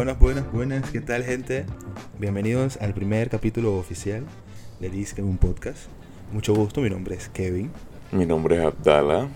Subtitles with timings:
[0.00, 0.90] Buenas, buenas, buenas.
[0.90, 1.66] ¿Qué tal, gente?
[2.18, 4.24] Bienvenidos al primer capítulo oficial
[4.80, 5.76] de Disque un podcast.
[6.32, 7.70] Mucho gusto, mi nombre es Kevin.
[8.10, 9.28] Mi nombre es Abdala.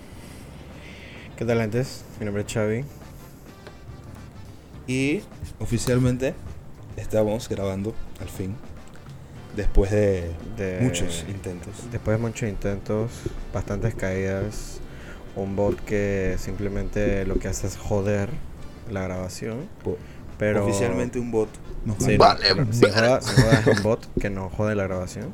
[1.37, 2.03] ¿Qué tal, antes?
[2.19, 2.83] Mi nombre es Xavi.
[4.87, 5.21] Y
[5.59, 6.33] oficialmente
[6.97, 8.55] estamos grabando al fin.
[9.55, 11.75] Después de, De- muchos intentos.
[11.91, 13.11] Después de muchos intentos,
[13.53, 14.79] bastantes caídas,
[15.35, 18.29] un bot que simplemente lo que hace es joder
[18.89, 19.69] la grabación.
[19.83, 19.99] Po-
[20.37, 21.49] Pero Oficialmente un bot
[21.85, 25.31] nos Sí, mandó- no, pero sin joda- es un bot que nos jode la grabación.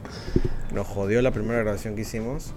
[0.74, 2.54] Nos jodió la primera grabación que hicimos.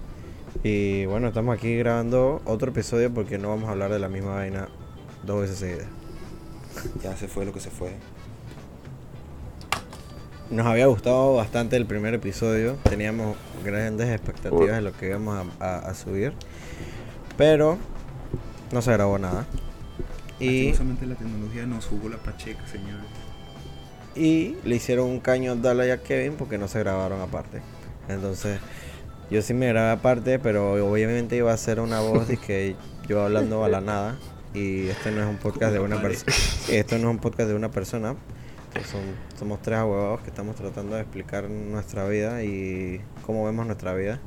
[0.63, 4.35] Y bueno, estamos aquí grabando otro episodio porque no vamos a hablar de la misma
[4.35, 4.67] vaina
[5.25, 5.87] dos veces seguidas.
[7.03, 7.93] Ya se fue lo que se fue.
[10.51, 12.77] Nos había gustado bastante el primer episodio.
[12.87, 16.33] Teníamos grandes expectativas de lo que íbamos a, a- a subir.
[17.37, 17.77] Pero
[18.71, 19.45] no se grabó nada.
[20.39, 23.05] Y, la tecnología nos jugó la pacheca, señores.
[24.15, 27.61] y le hicieron un caño a Dala y a Kevin porque no se grabaron aparte.
[28.09, 28.59] Entonces,
[29.31, 32.75] yo sí me grabé aparte, pero obviamente iba a ser una voz de que
[33.07, 34.17] yo hablando a la nada.
[34.53, 36.33] Y este no es un podcast de una persona.
[36.69, 38.15] Esto no es un podcast de una persona.
[38.67, 43.65] Entonces son- somos tres abogados que estamos tratando de explicar nuestra vida y cómo vemos
[43.65, 44.19] nuestra vida.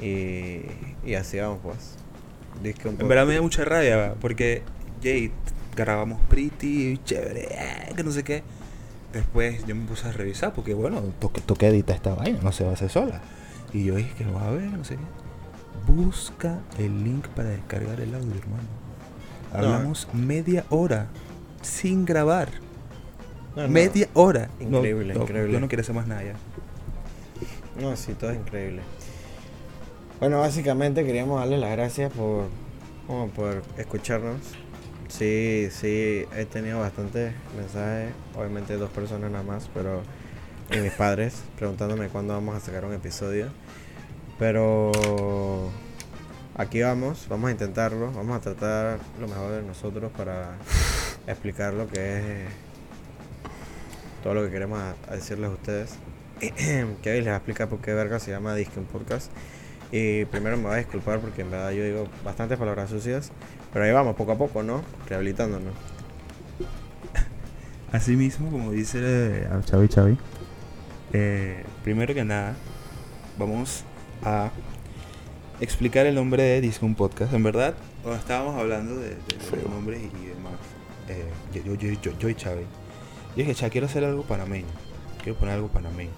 [0.00, 0.62] Y,
[1.04, 1.96] y así vamos, pues.
[2.62, 4.62] Disque un En verdad me da mucha rabia porque
[5.02, 5.32] Jade
[5.76, 8.42] grabamos pretty, chévere, eh, que no sé qué.
[9.12, 12.64] Después yo me puse a revisar porque bueno, toqué, toqué editar esta vaina, no se
[12.64, 13.20] va a hacer sola.
[13.72, 15.92] Y yo dije que va a ver, no sé qué.
[15.92, 18.68] Busca el link para descargar el audio, hermano.
[19.52, 21.08] Hablamos media hora
[21.62, 22.48] sin grabar.
[23.56, 23.68] No, no.
[23.68, 24.48] Media hora.
[24.60, 25.52] Increíble, increíble.
[25.52, 26.34] Yo no quiero hacer más nada ya.
[27.80, 28.82] No, sí, todo es increíble.
[30.20, 32.44] Bueno, básicamente queríamos darles las gracias por,
[33.08, 34.36] bueno, por escucharnos.
[35.10, 40.02] Sí, sí, he tenido bastantes mensajes, obviamente dos personas nada más, pero
[40.72, 43.48] y mis padres preguntándome cuándo vamos a sacar un episodio.
[44.38, 44.92] Pero
[46.54, 50.56] aquí vamos, vamos a intentarlo, vamos a tratar lo mejor de nosotros para
[51.26, 52.48] explicar lo que es
[54.22, 55.94] todo lo que queremos decirles a ustedes.
[57.02, 59.30] que hoy les va a explicar por qué verga se llama Disque un Podcast.
[59.92, 63.32] Y primero me voy a disculpar porque en verdad yo digo bastantes palabras sucias.
[63.72, 64.82] Pero ahí vamos, poco a poco, ¿no?
[65.08, 65.72] Rehabilitándonos.
[67.92, 70.16] Así mismo, como dice eh, Chavi Chavi,
[71.12, 72.54] eh, primero que nada,
[73.38, 73.84] vamos
[74.22, 74.50] a
[75.60, 77.32] explicar el nombre de Disco un Podcast.
[77.34, 80.52] En verdad, cuando estábamos hablando de, de- de nombres y, demás,
[81.08, 84.66] eh, yo, yo, yo, yo, y Chavi, yo dije, Cha, quiero hacer algo panameño,
[85.22, 86.10] quiero poner algo panameño.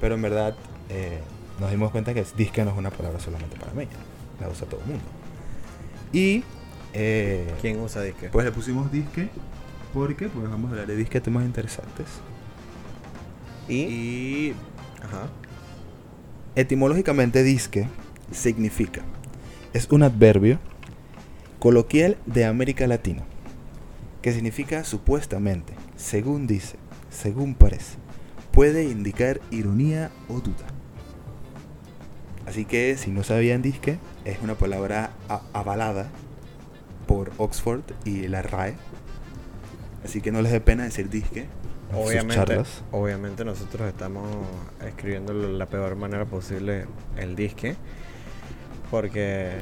[0.00, 0.54] Pero en verdad,
[0.88, 1.18] eh,
[1.60, 3.90] nos dimos cuenta que disque no es una palabra solamente panameña,
[4.40, 5.04] la usa todo el mundo.
[6.12, 6.42] Y,
[6.92, 8.28] eh, ¿Quién usa disque?
[8.30, 9.28] pues le pusimos disque
[9.94, 12.06] porque pues vamos a hablar de disque temas interesantes.
[13.68, 14.54] y, Y
[15.02, 15.28] Ajá.
[16.56, 17.86] etimológicamente disque
[18.32, 19.02] significa
[19.72, 20.58] es un adverbio
[21.58, 23.22] coloquial de América Latina
[24.22, 26.76] que significa supuestamente, según dice,
[27.08, 27.96] según parece,
[28.52, 30.66] puede indicar ironía o duda.
[32.46, 35.10] Así que si no sabían disque, es una palabra
[35.52, 36.08] avalada
[37.06, 38.74] por Oxford y la RAE.
[40.04, 41.46] Así que no les dé pena decir disque.
[42.92, 44.26] Obviamente, nosotros estamos
[44.86, 46.86] escribiendo de la peor manera posible
[47.16, 47.74] el disque.
[48.90, 49.52] Porque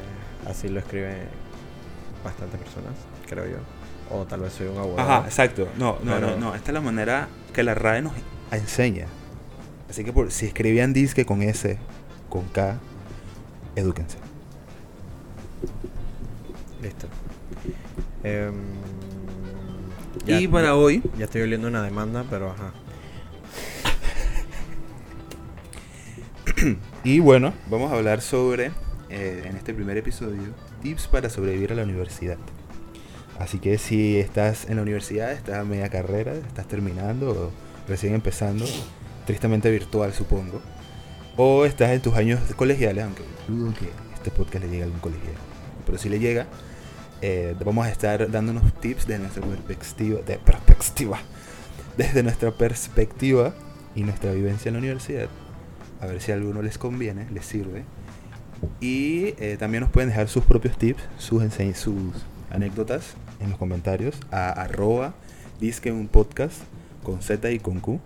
[0.46, 1.16] así lo escriben
[2.24, 2.92] bastantes personas,
[3.28, 3.58] creo yo.
[4.10, 5.10] O tal vez soy un abogado.
[5.10, 5.68] Ajá, exacto.
[5.76, 6.54] No, no, Pero- no, no.
[6.54, 8.12] Esta es la manera que la RAE nos
[8.52, 9.06] enseña.
[9.90, 11.78] Así que por, si escribían disque con S,
[12.28, 12.76] con K,
[13.76, 14.18] edúquense.
[16.82, 17.06] Listo.
[18.22, 18.54] Em,
[20.26, 22.72] y para hoy, Ya estoy oliendo una demanda, pero ajá.
[27.04, 28.72] y bueno, vamos a hablar sobre,
[29.10, 30.42] eh, en este primer episodio,
[30.82, 32.36] tips para sobrevivir a la universidad.
[33.38, 37.50] Así que si estás en la universidad, estás a media carrera, estás terminando o
[37.88, 38.64] recién empezando,
[39.26, 40.60] tristemente virtual supongo,
[41.36, 45.00] o estás en tus años colegiales, aunque dudo que este podcast le llegue a algún
[45.00, 45.34] colegial,
[45.88, 46.46] pero si le llega,
[47.22, 51.18] eh, vamos a estar dando tips de nuestra perspectiva, de perspectiva,
[51.96, 53.54] desde nuestra perspectiva
[53.94, 55.28] y nuestra vivencia en la universidad,
[56.02, 57.84] a ver si a alguno les conviene, les sirve.
[58.82, 61.42] Y eh, también nos pueden dejar sus propios tips, sus,
[61.74, 65.14] sus anécdotas en los comentarios a arroba
[65.58, 66.56] disque un podcast
[67.02, 67.98] con Z y con Q.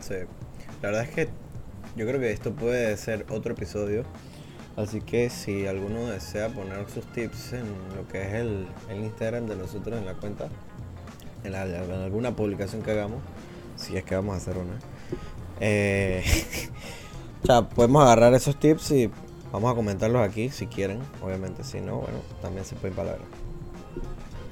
[0.00, 0.14] Sí.
[0.82, 1.28] La verdad es que
[1.96, 4.04] yo creo que esto puede ser otro episodio.
[4.80, 7.66] Así que si alguno desea poner sus tips en
[7.96, 10.48] lo que es el, el Instagram de nosotros en la cuenta,
[11.44, 13.20] en, alguna publicación que hagamos,
[13.76, 14.72] si es que vamos a hacer una.
[15.60, 16.24] Eh,
[17.42, 19.10] o sea, podemos agarrar esos tips y
[19.52, 21.00] vamos a comentarlos aquí si quieren.
[21.22, 23.26] Obviamente, si no, bueno, también se pueden palabras.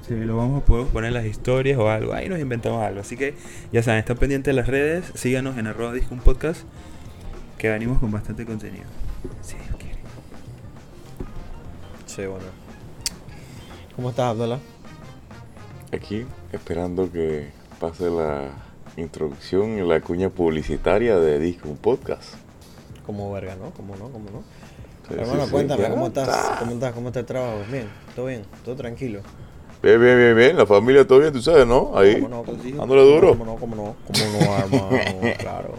[0.07, 2.13] Sí, lo vamos a poner en las historias o algo.
[2.13, 3.01] Ahí nos inventamos algo.
[3.01, 3.35] Así que
[3.71, 5.05] ya saben, están pendientes de las redes.
[5.15, 6.61] Síganos en arroba disco un podcast.
[7.57, 8.85] Que venimos con bastante contenido.
[9.41, 9.55] Si
[12.27, 12.45] Bueno.
[13.95, 14.59] ¿Cómo estás, Abdullah?
[15.93, 17.49] Aquí esperando que
[17.79, 18.49] pase la
[18.97, 22.35] introducción y la cuña publicitaria de Disco, un podcast.
[23.05, 23.71] Como verga, ¿no?
[23.71, 24.09] ¿Cómo no?
[24.09, 24.43] ¿Cómo no?
[25.07, 26.27] Sí, Hermano, sí, cuéntame, ¿cómo estás?
[26.27, 26.59] está.
[26.59, 26.93] ¿Cómo estás?
[26.93, 27.59] ¿Cómo está el trabajo?
[27.71, 27.87] ¿Bien?
[28.15, 28.43] ¿Todo bien?
[28.63, 29.21] ¿Todo tranquilo?
[29.81, 30.57] Bien, bien, bien, bien.
[30.57, 31.97] La familia todo bien, tú sabes, ¿no?
[31.97, 32.53] Ahí, ¿Cómo no?
[32.77, 33.29] Dándole duro.
[33.29, 33.55] ¿Cómo no?
[33.55, 33.95] ¿Cómo no?
[34.05, 34.89] ¿Cómo no, hermano?
[35.39, 35.75] Claro.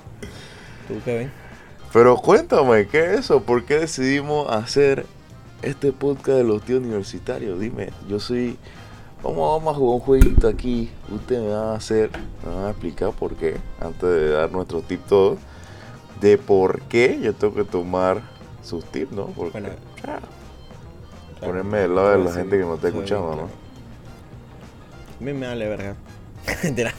[0.88, 1.32] ¿Tú qué ven?
[1.92, 3.42] Pero cuéntame, ¿qué es eso?
[3.42, 5.06] ¿Por qué decidimos hacer
[5.62, 7.58] este podcast de los tíos universitarios?
[7.60, 8.56] Dime, yo soy...
[9.22, 10.90] Vamos, vamos a jugar un jueguito aquí.
[11.10, 12.10] Ustedes me van a hacer,
[12.44, 15.36] me van a explicar por qué, antes de dar nuestro tip todo,
[16.20, 18.22] de por qué yo tengo que tomar
[18.62, 19.26] sus tips, ¿no?
[19.26, 20.26] Porque, Bueno, ah, Claro.
[21.40, 23.42] Ponerme del lado de la gente que me está escuchando, claro.
[23.42, 23.70] ¿no?
[25.20, 25.96] A mí me vale verga.
[26.62, 26.94] Mentira.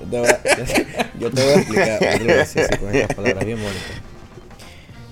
[0.00, 0.42] yo, te voy a,
[1.18, 4.02] yo te voy a explicar con estas palabras bien bonitas.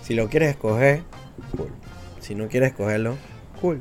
[0.02, 1.02] Si lo quieres escoger,
[1.56, 1.70] cool.
[2.20, 3.16] Si no quieres escogerlo,
[3.60, 3.80] cool.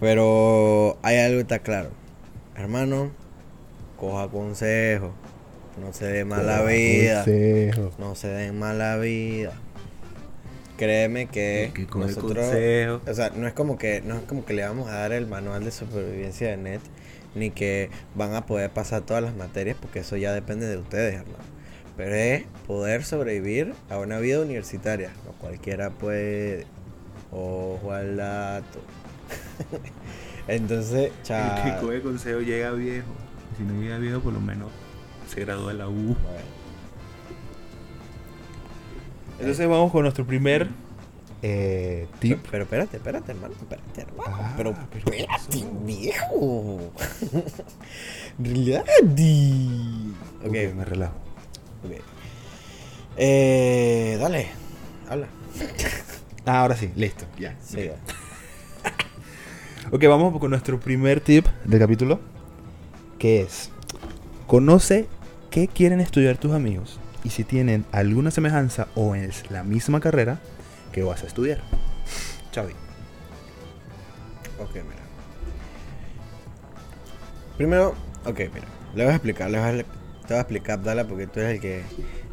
[0.00, 1.90] Pero hay algo que está claro.
[2.54, 3.10] Hermano,
[3.96, 5.12] coja consejo.
[5.80, 7.24] No se dé mala vida.
[7.24, 7.92] Consejo.
[7.98, 9.52] No se den mala vida.
[10.76, 13.00] Créeme que, que nosotros, consejo.
[13.06, 15.26] o sea, no es como que no es como que le vamos a dar el
[15.26, 16.80] manual de supervivencia de net
[17.34, 21.14] ni que van a poder pasar todas las materias porque eso ya depende de ustedes,
[21.14, 21.55] hermano.
[21.96, 26.66] Pero es poder sobrevivir a una vida universitaria, no cualquiera puede.
[27.32, 28.80] Ojo al dato.
[30.48, 33.08] Entonces, El que coge consejo llega viejo.
[33.56, 34.68] Si no llega viejo, por lo menos
[35.28, 35.92] se graduó de la U.
[35.92, 36.16] Bueno,
[39.40, 40.68] Entonces vamos con nuestro primer
[41.42, 42.46] eh, tip.
[42.50, 44.22] Pero espérate, espérate, hermano, espérate, hermano.
[44.26, 46.92] Ah, pero, pero ¿qué espérate, viejo.
[48.38, 50.14] Reality.
[50.42, 51.25] Ok, Ok, me relajo.
[53.16, 54.48] Eh, dale,
[55.08, 55.28] habla.
[56.48, 57.24] Ah, ahora sí, listo.
[57.38, 57.56] Ya.
[57.60, 57.96] Sí, ok.
[59.92, 62.20] Ok, vamos con nuestro primer tip del capítulo.
[63.18, 63.70] Que es:
[64.46, 65.06] Conoce
[65.50, 70.38] qué quieren estudiar tus amigos y si tienen alguna semejanza o es la misma carrera
[70.92, 71.60] que vas a estudiar.
[72.52, 72.72] Chavi.
[74.60, 75.02] ok, mira.
[77.56, 77.94] Primero,
[78.24, 78.66] ok, mira.
[78.94, 79.84] Le voy a explicar, le voy a,
[80.26, 81.82] te voy a explicar, Abdala, porque tú eres el que,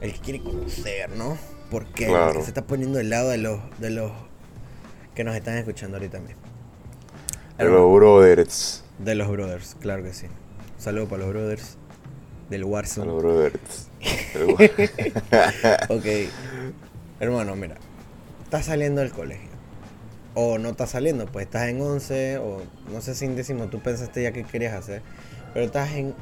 [0.01, 1.37] el que quiere conocer, ¿no?
[1.71, 2.41] Porque Claro.
[2.41, 4.11] se está poniendo del lado de los, de los
[5.15, 6.41] que nos están escuchando ahorita mismo.
[7.57, 8.83] Hello, brothers.
[8.99, 10.25] De los brothers, claro que sí.
[10.25, 11.77] Un saludo para los brothers
[12.49, 13.05] del Warzone.
[13.09, 13.87] Hello, brothers.
[15.89, 16.05] Ok.
[17.19, 17.75] Hermano, mira.
[18.43, 19.49] Estás saliendo del colegio.
[20.35, 22.61] O no estás saliendo, pues estás en 11 o
[22.91, 25.01] no sé si en décimo tú pensaste ya qué querías hacer.
[25.53, 26.15] Pero estás en,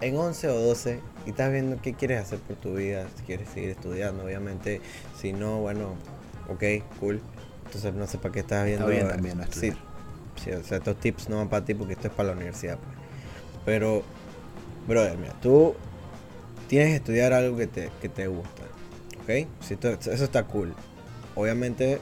[0.00, 3.06] en 11 o 12 y estás viendo qué quieres hacer por tu vida.
[3.16, 4.80] Si quieres seguir estudiando, obviamente.
[5.20, 5.94] Si no, bueno,
[6.48, 6.62] ok,
[7.00, 7.20] cool.
[7.66, 8.86] Entonces no sé para qué estás viendo.
[8.86, 9.76] bien eh, también no sí, estudiar.
[10.42, 12.78] sí, o sea, estos tips no van para ti porque esto es para la universidad.
[12.78, 12.96] Pues.
[13.66, 14.02] Pero,
[14.86, 15.74] brother, mira, tú
[16.68, 18.62] tienes que estudiar algo que te, que te gusta.
[19.22, 19.46] ¿Ok?
[19.60, 20.72] Si tú- eso está cool.
[21.34, 21.98] Obviamente,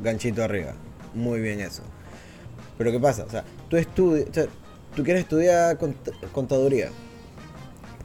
[0.00, 0.74] ganchito arriba.
[1.14, 1.82] Muy bien eso.
[2.78, 3.24] Pero ¿qué pasa?
[3.24, 4.48] O sea, tú estudias,
[4.96, 6.88] tú quieres estudiar cont- contaduría.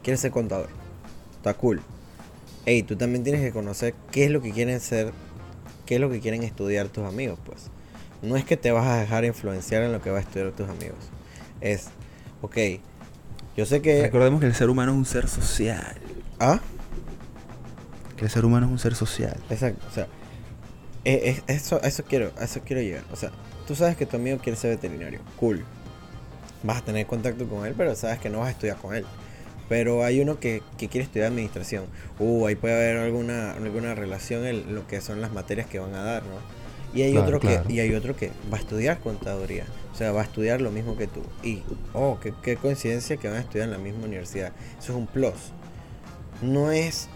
[0.04, 0.70] Quieres ser contador.
[1.38, 1.82] Está cool.
[2.66, 5.12] Ey, tú también tienes que conocer qué es lo que quieren ser,
[5.88, 7.72] qué es lo que quieren estudiar tus amigos, pues.
[8.22, 10.70] No es que te vas a dejar influenciar en lo que va a estudiar tus
[10.70, 10.98] amigos.
[11.60, 11.88] Es,
[12.44, 12.58] ok,
[13.58, 14.04] yo sé que...
[14.04, 15.98] Recordemos que el ser humano es un ser social.
[16.40, 16.60] ¿Ah?
[18.18, 19.38] Que el ser humano es un ser social.
[19.50, 20.08] Exacto, o sea,
[21.04, 23.04] eh, eh, eso, eso quiero, eso quiero llegar.
[23.12, 23.32] O sea,
[23.66, 25.66] tú sabes que tu amigo quiere ser veterinario, cool.
[26.64, 29.06] Vas a tener contacto con él, pero sabes que no vas a estudiar con él.
[29.70, 31.86] Pero hay uno que, que quiere estudiar administración.
[32.20, 35.96] Uh, ahí puede haber alguna, alguna relación en lo que son las materias que van
[35.96, 36.36] a dar, ¿no?
[36.94, 37.68] Y hay Claro, otro claro.
[37.68, 39.66] que, y hay otro que va a estudiar contaduría.
[39.94, 41.22] O sea, va a estudiar lo mismo que tú.
[41.42, 41.64] Y,
[41.94, 44.52] oh, qué, qué coincidencia que van a estudiar en la misma universidad.
[44.78, 45.54] Eso es un plus.
[46.42, 47.08] No es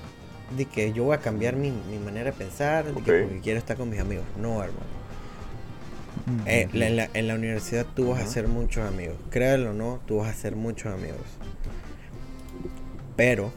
[0.56, 3.60] de que yo voy a cambiar mi, mi manera de pensar, de que porque quiero
[3.60, 4.26] estar con mis amigos.
[4.38, 4.95] No, hermano.
[6.46, 9.16] Eh, la- en, la, en la universidad tú vas a hacer muchos amigos.
[9.30, 11.22] Créalo o no, tú vas a hacer muchos amigos.
[13.16, 13.52] Pero,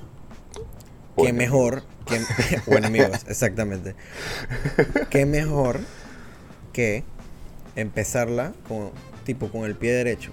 [1.16, 1.82] qué mejor.
[2.06, 2.20] Que,
[2.66, 3.94] bueno, amigos, exactamente.
[5.10, 5.80] Qué mejor
[6.72, 7.04] que
[7.76, 8.90] empezarla con,
[9.24, 10.30] tipo con el pie derecho.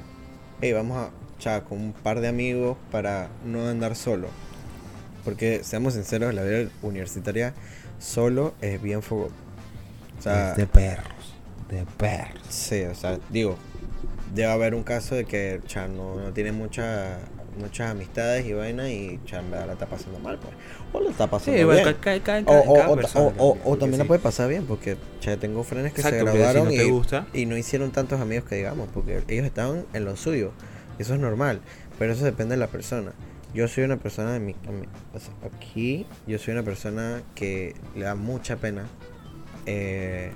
[0.62, 1.10] hey, vamos
[1.46, 4.29] a, con un par de amigos para no andar solo.
[5.24, 7.53] Porque, seamos sinceros, la vida universitaria
[8.00, 9.29] solo es bien fuego.
[10.20, 11.05] O sea, Es de perros.
[11.70, 12.42] De perros.
[12.50, 13.58] Sí, o sea, digo,
[14.34, 17.18] debe haber un caso de que cha, no, no tiene mucha,
[17.58, 20.54] muchas amistades y vaina y cha, en verdad la está pasando mal, pues.
[20.94, 21.98] O lo está pasando Sí, bien.
[22.48, 26.72] O, también, la puede pasar bien, porque cha, tengo frenes que se graduaron
[27.34, 30.52] y, no hicieron tantos amigos que digamos, porque ellos estaban en lo suyo.
[31.00, 31.62] Eso es normal,
[32.00, 33.12] pero eso depende de la persona.
[33.54, 37.24] Yo soy una persona de mi, a mi- o sea, aquí, yo soy una persona
[37.36, 38.86] que le da mucha pena
[39.66, 40.32] eh,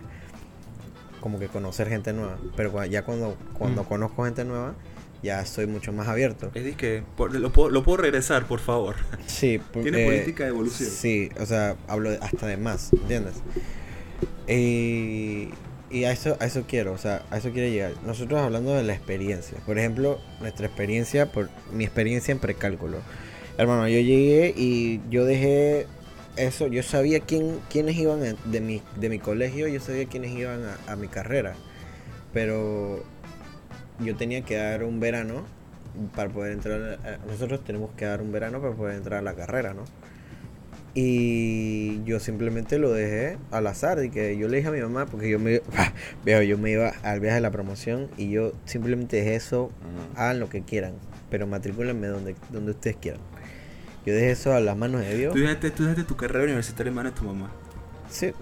[1.20, 3.88] como que conocer gente nueva, pero ya cuando cuando Mm.
[3.88, 4.76] conozco gente nueva
[5.22, 6.50] ya soy mucho más abierto.
[6.54, 8.96] es que por- lo, puedo, lo puedo regresar, por favor.
[9.28, 10.90] Sí, Tiene porque- política de evolución.
[10.90, 13.36] Sí, o sea, hablo hasta de más, ¿entiendes?
[14.48, 15.50] Y,
[15.92, 17.92] y a eso a eso quiero, o sea, a eso quiero llegar.
[18.06, 22.98] Nosotros hablando de la experiencia, por ejemplo, nuestra experiencia, por mi experiencia en precálculo.
[23.58, 25.86] Hermano, yo llegué y yo dejé
[26.40, 30.62] eso, yo sabía quién, quiénes iban de mi, de mi colegio, yo sabía quiénes iban
[30.66, 31.54] a, a mi carrera,
[32.34, 33.04] pero
[34.00, 35.44] yo tenía que dar un verano
[36.16, 39.34] para poder entrar, a- nosotros tenemos que dar un verano para poder entrar a la
[39.34, 39.84] carrera, ¿no?
[40.96, 45.06] Y yo simplemente lo dejé al azar y que yo le dije a mi mamá,
[45.06, 45.62] porque yo me,
[46.26, 49.72] veo, yo me iba al viaje de la promoción y yo simplemente dejé eso,
[50.16, 50.94] hagan lo que quieran,
[51.30, 53.22] pero matricúlenme donde, donde ustedes quieran.
[54.06, 55.34] Yo dejé eso a las manos de Dios.
[55.34, 57.52] Tú dejaste, tú dejaste tu carrera universitaria en manos de tu mamá.
[58.10, 58.34] Sí.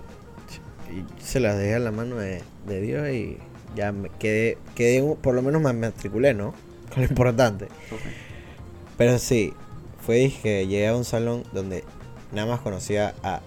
[0.92, 3.38] Y se las dejé a la mano de, de Dios y
[3.76, 6.54] ya me quedé, quedé, por lo menos me matriculé, ¿no?
[6.94, 7.68] Con lo importante.
[8.98, 9.54] Pero sí,
[10.00, 11.84] fue que llegué a un salón donde
[12.32, 13.42] nada más conocía a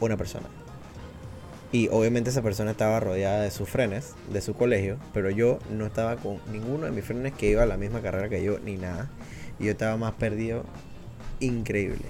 [0.00, 0.46] una persona.
[1.72, 5.86] Y obviamente esa persona estaba rodeada de sus frenes, de su colegio, pero yo no
[5.86, 8.76] estaba con ninguno de mis frenes que iba a la misma carrera que yo, ni
[8.76, 9.10] nada.
[9.58, 10.64] Y yo estaba más perdido,
[11.44, 12.04] increíble.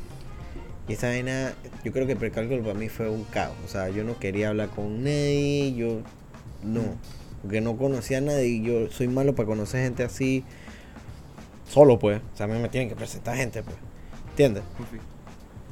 [0.88, 3.57] Y esa vaina, yo creo que el precálculo para mí fue un caos.
[3.64, 6.00] O sea, yo no quería hablar con nadie, yo
[6.62, 6.83] no.
[7.43, 10.45] Porque no conocía a nadie y yo soy malo para conocer gente así.
[11.69, 12.21] Solo pues.
[12.35, 13.76] O sea, a mí me tienen que presentar gente pues.
[14.31, 14.62] ¿Entiendes?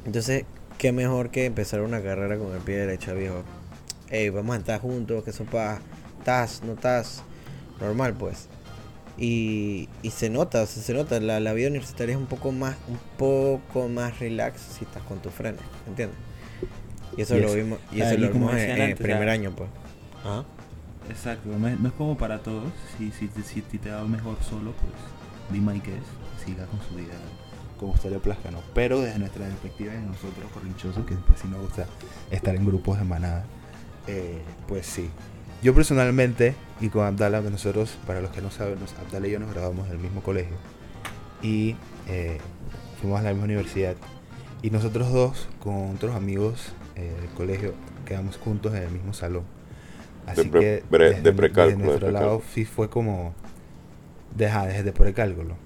[0.04, 0.44] Entonces,
[0.78, 3.42] qué mejor que empezar una carrera con el pie derecho, viejo.
[4.08, 5.80] Ey, vamos a estar juntos, que eso pa.
[6.18, 7.22] Estás, no estás.
[7.80, 8.48] Normal, pues.
[9.18, 11.20] Y, y se nota, o sea, se nota.
[11.20, 15.20] La, la vida universitaria es un poco más, un poco más relax si estás con
[15.20, 16.16] tus frenes, ¿entiendes?
[17.16, 19.68] Y eso Y lo vimos, y ah, eso lo vimos en, antes, primer año, pues.
[20.24, 20.44] Ajá.
[21.10, 22.72] Exacto, no es, no es como para todos.
[22.96, 24.92] Si, si, si, si te va mejor solo, pues
[25.50, 26.44] dime qué es.
[26.44, 27.14] Siga con su vida
[27.82, 28.60] como usted le plazca, ¿no?
[28.74, 31.86] Pero desde nuestra perspectiva de nosotros, corrinchosos, que pues, sí nos gusta
[32.30, 33.44] estar en grupos de manada,
[34.06, 35.10] eh, pues sí.
[35.62, 39.38] Yo personalmente, y con Abdala, que nosotros, para los que no saben, Abdala y yo
[39.38, 40.56] nos graduamos del mismo colegio.
[41.40, 41.76] Y
[42.08, 42.38] eh,
[43.00, 43.94] fuimos a la misma universidad.
[44.60, 47.74] Y nosotros dos, con otros amigos eh, del colegio,
[48.06, 49.44] quedamos juntos en el mismo salón.
[50.26, 53.34] Así pre- que pre- desde, de precálculo, desde de nuestro lado sí fue como
[54.36, 55.56] deja desde precálculo.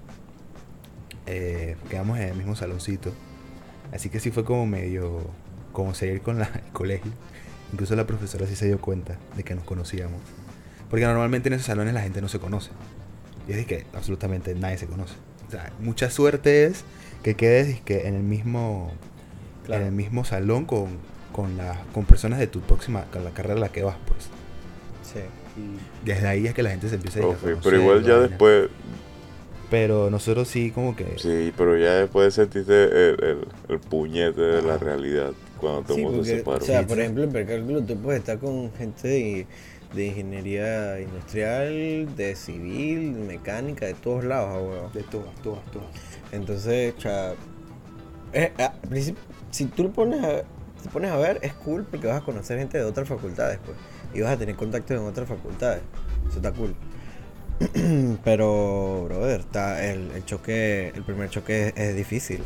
[1.25, 3.13] Eh, quedamos en el mismo saloncito.
[3.91, 5.21] Así que sí fue como medio
[5.73, 7.11] como seguir con la, el colegio.
[7.73, 10.21] Incluso la profesora sí se dio cuenta de que nos conocíamos.
[10.89, 12.71] Porque normalmente en esos salones la gente no se conoce.
[13.47, 15.15] Y es de que absolutamente nadie se conoce.
[15.47, 16.83] O sea, mucha suerte es
[17.23, 18.91] que quedes que en el mismo
[19.65, 19.81] Claro.
[19.81, 20.87] en el mismo salón con,
[21.33, 24.29] con, la, con personas de tu próxima, con la carrera a la que vas, pues.
[25.03, 25.19] Sí.
[25.61, 28.03] Y desde ahí es que la gente se empieza a ir a conocer, pero igual
[28.03, 28.27] ya vaina.
[28.29, 28.69] después,
[29.69, 31.05] Pero nosotros sí como que...
[31.15, 35.99] sí, pero ya después sentiste el, el, el puñete de la realidad cuando todo Sí,
[35.99, 36.65] mundo se porque, separó.
[36.65, 39.47] o sea, por ejemplo, en precálculo tú puedes estar con gente de,
[39.91, 44.91] de ingeniería industrial, de civil, de mecánica, de todos lados, huevón.
[44.93, 45.89] De todas, todas, todas.
[46.31, 47.37] Entonces, o sea,
[48.33, 48.53] eh,
[49.51, 50.43] si tú lo pones a,
[50.81, 53.77] te pones a ver, es cool porque vas a conocer gente de otras facultades, pues.
[54.13, 55.83] Y vas a tener contactos en otras facultades.
[56.27, 56.75] Eso está cool.
[58.23, 62.41] Pero, brother, está el, el choque, el primer choque es, es difícil.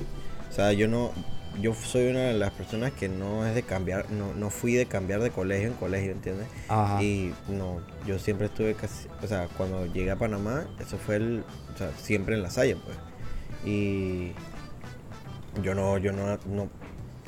[0.50, 1.12] O sea, yo no,
[1.60, 4.86] yo soy una de las personas que no es de cambiar, no, no fui de
[4.86, 6.48] cambiar de colegio en colegio, ¿entiendes?
[6.68, 7.02] Ajá.
[7.04, 11.44] Y no, yo siempre estuve casi, o sea, cuando llegué a Panamá, eso fue el,
[11.74, 12.98] o sea, siempre en la Salle, pues.
[13.66, 14.32] Y
[15.62, 16.70] yo no, yo no, no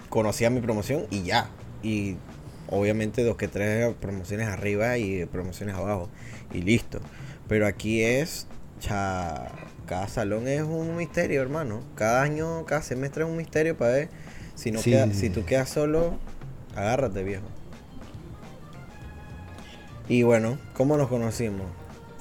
[0.10, 1.50] conocía mi promoción y ya.
[1.82, 2.16] Y
[2.68, 6.10] obviamente dos que tres promociones arriba y promociones abajo.
[6.54, 7.00] Y listo.
[7.48, 8.48] Pero aquí es,
[8.80, 9.52] cha,
[9.86, 11.82] cada salón es un misterio, hermano.
[11.96, 14.10] Cada año, cada semestre es un misterio para ver.
[14.56, 16.18] Si, no Sí, queda- si tú quedas solo,
[16.76, 17.44] agárrate, viejo.
[20.08, 21.68] Y bueno, ¿cómo nos conocimos?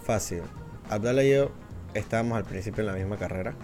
[0.05, 0.43] Fácil.
[0.89, 1.51] Abdala y yo
[1.95, 3.55] estábamos al principio en la misma carrera.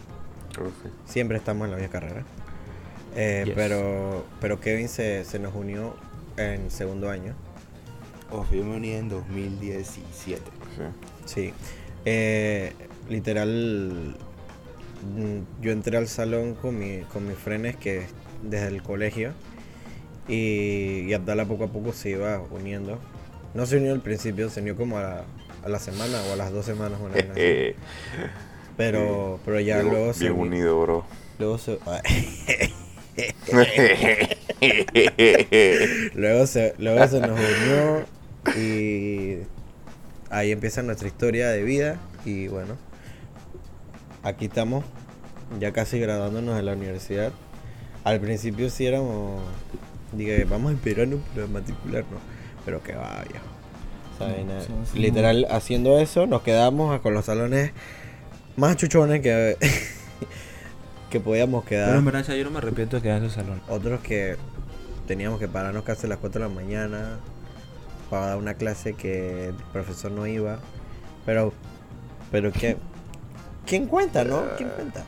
[0.55, 0.91] Sí.
[1.07, 2.23] Siempre estamos en la misma carrera.
[3.17, 3.55] Eh, Yes.
[3.55, 5.95] pero, pero Kevin se, se nos unió
[6.37, 7.35] en segundo año.
[8.31, 10.43] Oh, yo me uní en 2017.
[10.77, 10.83] Sí.
[11.29, 11.53] Sí.
[12.05, 12.73] Eh,
[13.11, 14.17] literal,
[15.17, 18.07] mm, yo entré al salón con, mi, con mis frenes que
[18.43, 19.33] desde el colegio
[20.27, 22.99] y, y Abdala poco a poco se iba uniendo.
[23.55, 25.25] No se unió al principio, se unió como a la,
[25.65, 26.99] a la semana o a las dos semanas.
[27.01, 27.27] Una vez.
[27.37, 27.75] Eh,
[28.77, 31.05] pero, pero ya bien, luego se, bien unido, bro.
[31.39, 31.79] luego se,
[36.15, 38.07] luego se, luego se nos unió
[38.57, 39.39] y
[40.31, 42.77] ahí empieza nuestra historia de vida y bueno,
[44.23, 44.85] aquí estamos
[45.59, 47.33] ya casi graduándonos de la universidad.
[48.05, 49.41] Al principio sí éramos,
[50.13, 52.21] dije, vamos a esperarnos para matricularnos,
[52.65, 53.45] pero que va, viejo.
[54.17, 57.73] Esa No, vaina- sí, sí, literal, haciendo eso, nos quedamos con los salones
[58.57, 59.57] más chuchones que,
[61.11, 61.89] que podíamos quedar.
[61.89, 63.61] Pero en verdad, yo no me arrepiento de quedar en ese salón.
[63.69, 64.37] Otros que
[65.07, 67.19] teníamos que pararnos casi a las 4 de la mañana
[68.11, 70.59] para dar una clase que el profesor no iba.
[71.27, 71.53] Pero,
[72.31, 72.77] pero que,
[73.67, 74.45] ¿quién cuenta, no?
[74.57, 75.05] ¿Quién cuenta?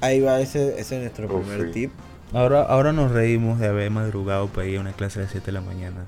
[0.00, 1.72] Ahí va, ese, ese es nuestro Oh, primer sí.
[1.72, 1.92] tip.
[2.32, 5.46] Ahora, ahora nos reímos de haber madrugado para ir a una clase a las 7
[5.46, 6.04] de la mañana.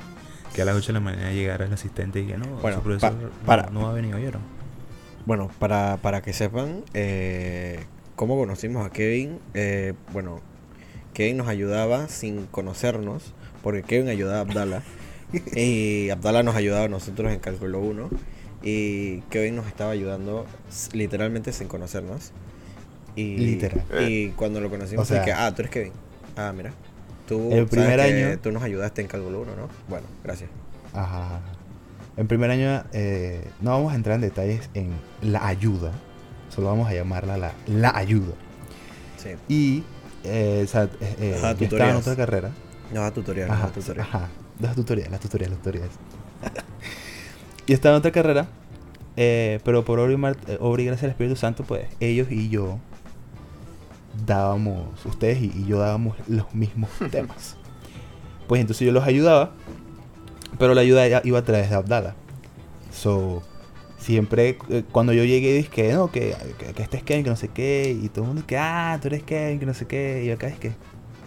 [0.55, 2.83] Que a las 8 de la mañana llegara el asistente y que no, Bueno, su
[2.83, 3.71] profesor pa- no- para.
[3.71, 4.41] no, va a venir, ¿oyeron?
[5.27, 7.85] Bueno, para, para que sepan eh,
[8.15, 10.41] cómo conocimos a Kevin, eh, bueno,
[11.13, 13.33] Kevin nos ayudaba sin conocernos,
[13.63, 14.83] porque Kevin ayudaba a Abdala,
[15.57, 18.11] y Abdala nos ayudaba a nosotros en Cálculo 1,
[18.63, 20.47] y Kevin nos estaba ayudando
[20.93, 22.33] literalmente sin conocernos.
[23.17, 23.85] Y, Literal.
[24.11, 25.93] Y cuando lo conocimos, O sea, dije, ah, tú eres Kevin.
[26.37, 26.73] Ah, mira.
[27.29, 29.69] Tú, el sabes primer que año- Tú nos ayudaste en Cálculo 1, ¿no?
[29.89, 30.51] Bueno, gracias.
[30.93, 31.41] Ajá.
[32.17, 34.91] En primer año eh, no vamos a entrar en detalles en
[35.23, 35.93] la ayuda.
[36.55, 38.35] Solo vamos a llamarla la, la ayuda.
[39.17, 39.31] Sí.
[39.49, 39.83] Y
[40.25, 42.51] eh, o sea, eh, eh, Ajá, yo estaba en otra carrera.
[42.93, 44.07] Nos da tutorial, Ajá, da tutorial.
[44.07, 44.29] ajá.
[44.61, 45.97] Las tutoriales, las tutoriales, las tutoriales.
[47.67, 48.49] y estaba en otra carrera.
[49.17, 52.49] eh, pero por obra y, eh, obra y gracia del Espíritu Santo, pues ellos y
[52.51, 52.81] yo
[54.13, 57.57] dábamos, ustedes y, y yo dábamos los mismos temas.
[58.47, 59.55] Pues entonces yo los ayudaba,
[60.59, 62.17] pero la ayuda iba a través de Abdala.
[62.91, 63.47] So,
[63.97, 67.31] siempre eh, cuando yo llegué dije que no, que, que, que este es Kevin, que
[67.31, 69.87] no sé qué, y todo el mundo que, ah, tú eres Kevin, que no sé
[69.87, 70.77] qué, y yo acá es que,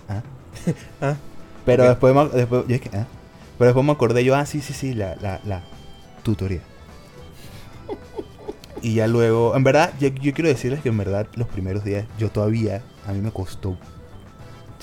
[0.09, 0.23] ah.
[1.01, 1.21] Ah,
[1.65, 3.07] Pero después, después, yo dije, ah.
[3.57, 5.63] Pero después me acordé yo, ah, sí, sí, sí, la, la, la
[6.23, 6.61] tutoría.
[8.81, 12.05] Y ya luego, en verdad, yo, yo quiero decirles que en verdad los primeros días
[12.19, 13.77] yo todavía, a mí me costó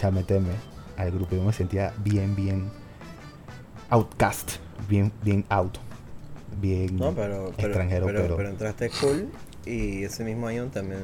[0.00, 0.52] ya meterme
[0.96, 1.36] al grupo.
[1.36, 2.70] Yo me sentía bien, bien
[3.90, 4.56] outcast,
[4.88, 5.78] bien, bien out,
[6.60, 9.28] bien No, pero, pero, extranjero, pero, pero, pero entraste cool
[9.64, 11.02] y ese mismo año también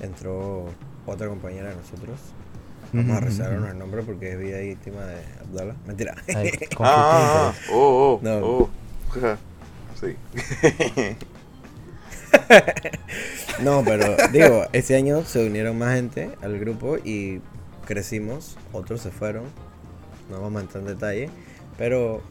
[0.00, 0.66] entró
[1.06, 2.18] otra compañera de nosotros.
[2.94, 5.76] Vamos a reservarnos el nombre porque es vida íntima de Abdala.
[5.86, 6.14] Mentira.
[6.28, 7.70] Ay, Ah, interés.
[7.72, 8.38] oh, oh, No.
[8.46, 8.70] oh.
[10.00, 10.16] Sí.
[13.62, 17.40] no, pero digo, ese año se unieron más gente al grupo y
[17.86, 18.56] crecimos.
[18.72, 19.44] Otros se fueron.
[20.30, 21.30] No vamos a entrar en detalle.
[21.78, 22.22] Pero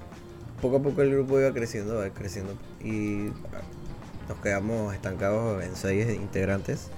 [0.62, 2.54] poco a poco el grupo iba creciendo, va creciendo.
[2.82, 3.30] Y
[4.28, 6.90] nos quedamos estancados en seis integrantes.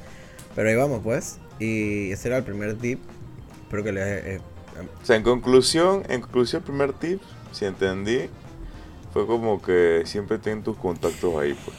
[0.56, 1.38] Pero ahí vamos pues.
[1.60, 3.00] Y ese era el primer tip.
[3.78, 4.26] Espero que les...
[4.26, 4.42] eh,
[5.02, 8.30] O sea, en conclusión, en conclusión, el primer tip, si entendí,
[9.14, 11.78] fue como que siempre ten tus contactos ahí, pues.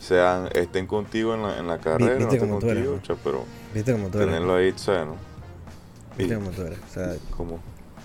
[0.00, 3.02] Sean, estén contigo en la, en la carrera, no estén cómo eres, contigo, ¿no?
[3.02, 4.30] cha, pero Viste como tú eres.
[4.34, 5.06] tenerlo ahí, ¿sabes?
[5.06, 5.16] ¿no?
[6.16, 6.78] Viste Y como tú eres.
[6.90, 7.60] O sea, como,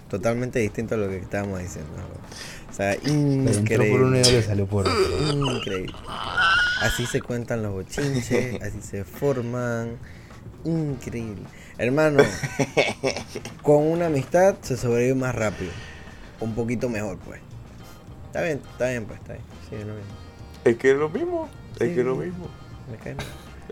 [0.09, 1.91] totalmente distinto a lo que estábamos diciendo.
[1.97, 2.71] ¿no?
[2.71, 2.95] O sea,
[3.43, 4.17] Le entró por un increíble.
[4.17, 5.17] oído y le salió por otro.
[5.31, 5.93] Increíble.
[6.81, 9.97] Así se cuentan los bochinches, así se forman.
[10.65, 11.43] Increíble.
[11.77, 12.23] Hermano,
[13.63, 15.71] con una amistad se sobrevive más rápido.
[16.39, 17.41] Un poquito mejor, pues.
[18.27, 19.45] Está bien, está bien, pues, está bien.
[19.69, 20.11] Sí, es lo mismo.
[20.65, 21.93] es que es lo mismo, es Sí.
[21.93, 22.47] que es lo mismo.
[22.89, 23.15] Me cae.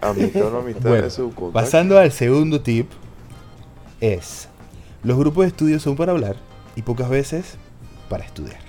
[0.02, 1.54] Amistad o no amistad Bueno, es su contacto.
[1.54, 2.90] Pasando al segundo tip,
[4.00, 4.48] es,
[5.04, 6.36] los grupos de estudio son para hablar
[6.76, 7.56] y pocas veces
[8.10, 8.60] para estudiar.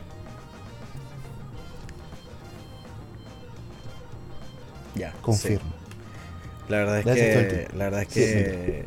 [4.94, 5.12] Ya.
[5.22, 5.71] Confirmo.
[6.68, 7.68] La verdad es Gracias que.
[7.76, 8.84] La verdad es Sí, que.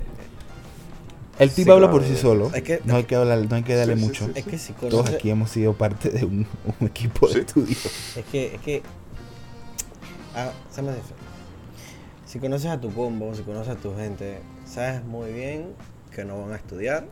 [1.37, 2.49] El tip Sí, habla por sí solo.
[2.53, 4.25] Es que- no hay que hablar, no hay que darle Sí, sí, mucho.
[4.27, 6.47] sí, Es que si Todos aquí hemos sido parte de un,
[6.79, 7.75] un equipo de estudio.
[8.15, 8.81] Es que, es que.
[10.35, 11.13] Ah, se me dice.
[12.25, 15.73] Si conoces a tu combo, si conoces a tu gente, sabes muy bien
[16.13, 17.05] que no van a estudiar.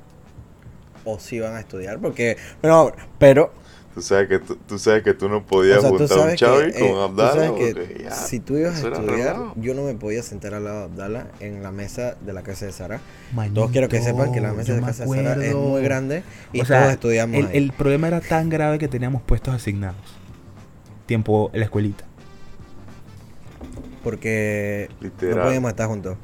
[1.06, 2.38] O sí van a estudiar, porque.
[2.62, 3.52] Pero, pero
[3.94, 6.72] Tú sabes que tú, tú sabes que tú no podías O sea, juntar un Chavi
[6.74, 7.32] con eh, tú Abdala.
[7.34, 10.64] sabes que porque ya, si tú ibas a estudiar, yo no me podía sentar al
[10.64, 13.02] lado de Abdala en la mesa de la casa de Sara.
[13.34, 15.84] Manito, Todos quiero que sepan que la mesa de me casa de Sara es muy
[15.84, 17.58] grande y O sea, todos estudiamos el, ahí.
[17.58, 19.98] el problema era tan grave que teníamos puestos asignados.
[21.06, 22.06] Tiempo en la escuelita.
[24.04, 25.38] Porque Literal.
[25.38, 26.18] no podíamos estar juntos.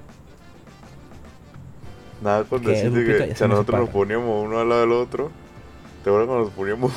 [2.21, 4.91] Nada con decirte que ya o se sea, nosotros nos poníamos uno al lado del
[4.91, 5.31] otro.
[6.03, 6.91] ¿Te acuerdas cuando nos poníamos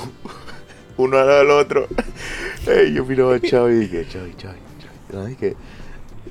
[0.96, 1.86] uno al lado del otro?
[2.66, 5.12] Ey, yo miraba a Chavi y dije, Chavi, Chavi, Chavi.
[5.12, 5.56] No, dije,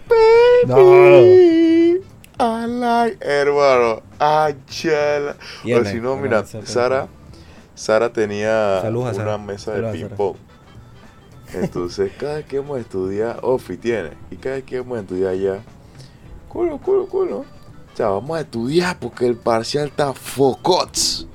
[0.07, 2.01] Baby,
[2.39, 4.01] I like, hermano.
[4.19, 7.07] O si no, mira, Sara,
[7.75, 9.37] Sara tenía una Sara.
[9.37, 9.91] mesa de Sara.
[9.91, 10.37] ping pong.
[11.53, 15.01] Entonces, cada vez que íbamos a estudiar, Ofi tiene, y cada vez que íbamos a
[15.01, 15.59] estudiar allá,
[16.47, 17.39] culo, culo, culo.
[17.39, 21.27] O sea, vamos a estudiar porque el parcial está focots.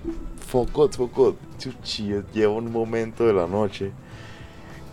[0.48, 1.36] Focot, focot.
[1.58, 3.90] Chuchi, lleva un momento de la noche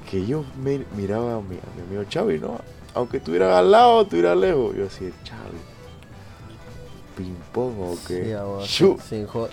[0.09, 2.59] que yo me- miraba a mi, a mi amigo Chavi, ¿no?
[2.93, 4.75] Aunque estuviera al lado, estuviera lejos.
[4.75, 5.57] Yo decía, Chavi,
[7.17, 8.23] ping pong o qué.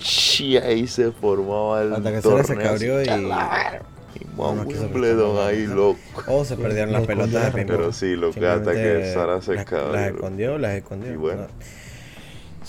[0.00, 3.12] Sí, ahí se formaba el Hasta que Sara se torneo, cabrió así, y-
[4.16, 4.24] y
[4.56, 5.98] no Wimbledon ahí, loco.
[6.26, 7.66] O se perdieron las pelotas de ping-pong.
[7.78, 9.92] Pero sí, lo que hasta que Sara se las, cabrió.
[9.92, 11.12] las escondió, las escondió.
[11.12, 11.42] Y bueno.
[11.42, 11.48] No.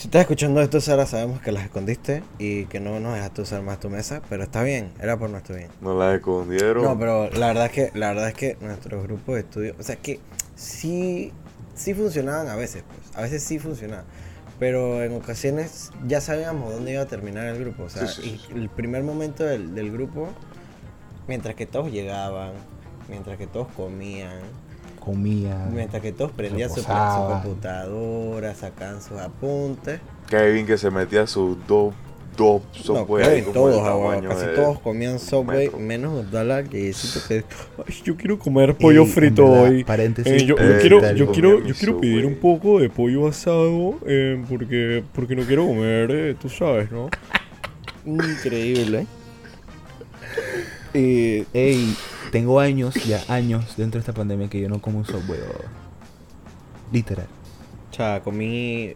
[0.01, 3.61] Si estás escuchando esto, Sara, sabemos que las escondiste y que no nos dejaste usar
[3.61, 5.69] más tu mesa, pero está bien, era por nuestro bien.
[5.79, 6.83] Nos las escondieron.
[6.83, 9.83] No, pero la verdad es que la verdad es que nuestros grupos de estudio, o
[9.83, 10.19] sea, que
[10.55, 11.31] sí
[11.75, 13.15] sí funcionaban a veces, pues.
[13.15, 14.05] A veces sí funcionaban.
[14.57, 17.83] Pero en ocasiones ya sabíamos dónde iba a terminar el grupo.
[17.83, 20.29] O sea, Sí, sí, sí, y el primer momento del, del grupo,
[21.27, 22.53] mientras que todos llegaban,
[23.07, 24.39] mientras que todos comían,
[25.01, 25.67] Comía.
[25.73, 29.99] mientras que todos prendían su, computadora, sacaban sus apuntes.
[30.29, 31.93] Kevin que se metía sus dos
[32.37, 35.79] dos No, Subway todos, agua, casi de- todos comían Subway, metro.
[35.79, 36.93] menos Abdala, que
[37.27, 37.43] que...
[37.85, 39.83] Ay, yo quiero comer pollo frito verdad, hoy.
[39.83, 40.31] Paréntesis.
[40.41, 43.95] Eh, yo, yo Eh, quiero, yo quiero, yo quiero pedir un poco de pollo asado
[44.05, 47.09] eh, porque, porque no quiero comer, eh, tú sabes, ¿no?
[48.05, 49.05] Increíble.
[50.93, 51.95] Y Ey,
[52.31, 55.39] tengo años, ya años dentro de esta pandemia que yo no como un Subway.
[55.41, 55.65] oh.
[56.91, 57.27] Literal.
[57.91, 58.93] o sea, comí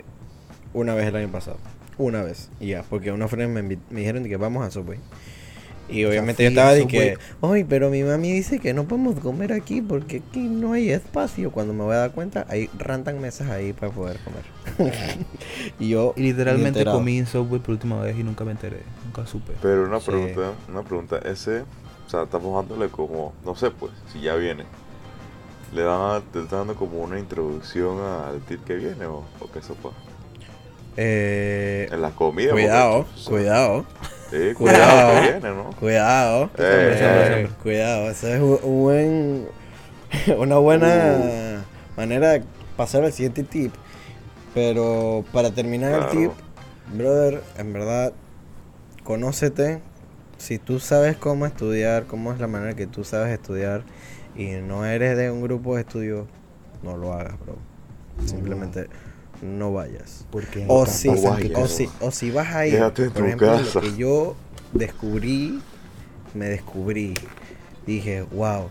[0.74, 1.58] una vez el año pasado.
[1.98, 2.50] Una vez.
[2.60, 5.00] Y ya, porque unos friends me, dijeron de que vamos a Subway.
[5.88, 9.54] Y obviamente yo estaba de que, ay, pero mi mami dice que no podemos comer
[9.54, 11.52] aquí porque aquí no hay espacio.
[11.52, 14.44] Cuando me voy a dar cuenta, hay rantan mesas ahí para poder comer.
[15.80, 18.82] y yo Y literalmente comí en Subway por última vez y nunca me enteré.
[19.06, 19.54] Nunca supe.
[19.62, 20.08] Pero una Sí.
[20.08, 21.64] pregunta, una pregunta, ese,
[22.06, 24.66] o sea, estamos dándole como, no sé pues, si ya viene.
[25.74, 29.60] Le dan, te están dando como una introducción al tip que viene o, o qué
[29.60, 29.92] eso fue.
[30.98, 32.54] Eh, En las comidas.
[32.54, 33.86] cuidado, muchachos, cuidado,
[34.32, 34.56] Sí, Cuidado.
[34.56, 35.70] cuidado que viene, ¿no?
[35.80, 36.44] cuidado.
[36.46, 37.50] Eh, eh, eh.
[37.62, 39.48] Cuidado, esa es un, un buen,
[40.38, 41.98] una buena Uh.
[41.98, 42.44] manera de
[42.78, 43.74] pasar al siguiente tip.
[44.54, 46.32] Pero para terminar el tip,
[46.94, 48.14] brother, en verdad,
[49.04, 49.82] conócete.
[50.38, 53.84] Si tú sabes cómo estudiar, cómo es la manera que tú sabes estudiar
[54.36, 56.28] y no eres de un grupo de estudio,
[56.84, 57.56] no lo hagas, bro.
[58.26, 58.88] Simplemente
[59.42, 60.26] no vayas.
[60.32, 61.52] Porque O si, vayas.
[61.58, 62.80] o, si, o si vas a ir,
[63.14, 63.76] por ejemplo, casa.
[63.76, 64.36] lo que yo
[64.74, 65.62] descubrí,
[66.34, 67.14] me descubrí,
[67.88, 68.70] dije, wow,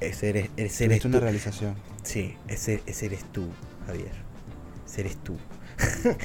[0.00, 1.08] ese eres, ese eres Es tú.
[1.08, 1.74] una realización.
[2.02, 3.46] Sí, ese, ese eres tú,
[3.86, 4.12] Javier.
[4.86, 5.36] Ese eres tú.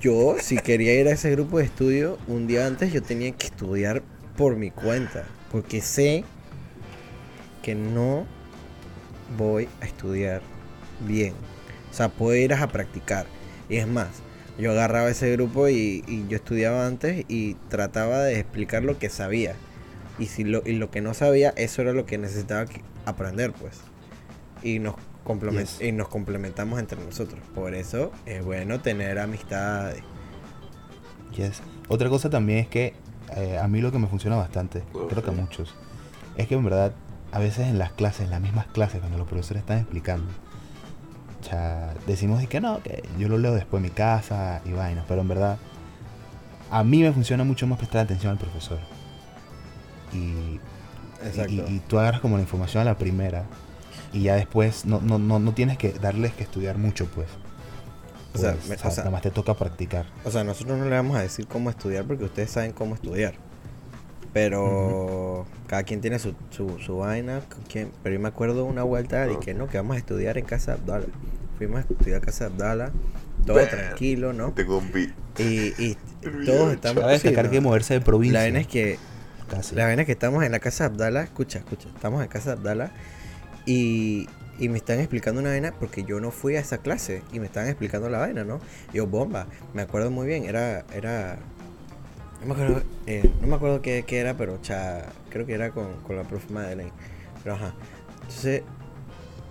[0.00, 3.46] yo, si quería ir a ese grupo de estudio, un día antes yo tenía que
[3.46, 4.02] estudiar
[4.36, 5.24] por mi cuenta.
[5.50, 6.24] Porque sé
[7.62, 8.26] que no
[9.36, 10.42] voy a estudiar
[11.06, 11.34] bien.
[11.90, 13.26] O sea, puedo ir a practicar.
[13.68, 14.08] Y es más,
[14.58, 19.08] yo agarraba ese grupo y, y yo estudiaba antes y trataba de explicar lo que
[19.08, 19.54] sabía.
[20.18, 22.66] Y, si lo, y lo que no sabía, eso era lo que necesitaba
[23.04, 23.78] aprender, pues.
[24.62, 24.94] Y nos,
[25.52, 25.80] Yes.
[25.80, 27.40] y nos complementamos entre nosotros.
[27.54, 30.02] Por eso es bueno tener amistades.
[31.36, 31.62] Yes.
[31.88, 32.94] Otra cosa también es que
[33.36, 35.74] eh, a mí lo que me funciona bastante, creo que a muchos,
[36.36, 36.92] es que en verdad
[37.32, 40.26] a veces en las clases, en las mismas clases, cuando los profesores están explicando,
[41.40, 44.72] o sea, decimos de que no, que yo lo leo después en mi casa y
[44.72, 45.58] vainas, pero en verdad
[46.70, 48.78] a mí me funciona mucho más prestar atención al profesor.
[50.12, 50.60] Y,
[51.24, 51.52] Exacto.
[51.52, 53.44] y, y tú agarras como la información a la primera
[54.16, 57.28] y ya después no, no, no, no tienes que darles que estudiar mucho, pues.
[58.34, 60.06] O sea, Pues, me- o sea, o sea- nada más te toca practicar.
[60.24, 63.34] O sea, nosotros no le vamos a decir cómo estudiar porque ustedes saben cómo estudiar.
[64.32, 67.40] Pero cada quien tiene su, su, su vaina.
[67.72, 70.44] quien- Pero yo me acuerdo una vuelta de que no, que vamos a estudiar en
[70.44, 71.06] casa de Abdala.
[71.58, 72.92] Fuimos a estudiar a casa de Abdala,
[73.46, 74.52] todo tranquilo, ¿no?
[74.52, 75.10] Tengo un beat.
[75.38, 75.96] Y, y
[76.44, 77.00] todos estamos...
[77.02, 77.68] Cabe destacar sí, que no.
[77.68, 78.38] moverse de provincia.
[78.40, 78.98] La vaina es que
[79.48, 79.74] casi.
[79.74, 82.50] La vaina es que estamos en la casa de Abdala, escucha, escucha, estamos en casa
[82.50, 82.90] de Abdala
[83.66, 87.40] y, y me están explicando una vaina porque yo no fui a esa clase y
[87.40, 88.60] me estaban explicando la vaina, ¿no?
[88.92, 91.38] Yo, bomba, me acuerdo muy bien, era, era,
[92.40, 95.72] no me acuerdo, eh, no me acuerdo qué, qué era, pero cha, creo que era
[95.72, 96.94] con, con la profe Madeleine,
[97.42, 97.74] pero ajá.
[98.22, 98.64] Entonces,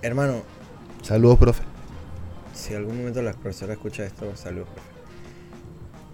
[0.01, 0.47] hermano,
[1.01, 1.63] Saludos, profe.
[2.53, 4.89] si algún momento la profesora escucha esto, saludos, profe.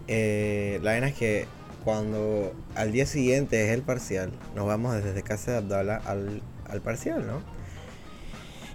[0.07, 1.47] Eh, la vaina es que
[1.83, 6.81] cuando al día siguiente es el parcial, nos vamos desde casa de Abdala al, al
[6.81, 7.43] parcial, ¿no?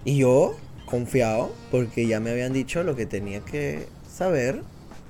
[0.05, 0.55] Y yo,
[0.85, 4.63] confiado, porque ya me habían dicho lo que tenía que saber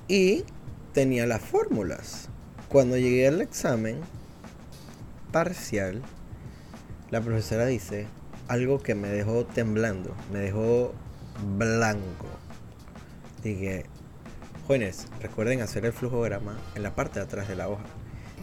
[0.08, 0.44] y
[0.92, 2.28] tenía las fórmulas.
[2.68, 4.00] Cuando llegué al examen
[5.32, 6.02] parcial,
[7.10, 8.06] la profesora dice
[8.48, 10.92] algo que me dejó temblando, me dejó
[11.56, 12.26] blanco.
[13.42, 13.84] Dije,
[14.66, 17.84] jóvenes, recuerden hacer el flujograma en la parte de atrás de la hoja.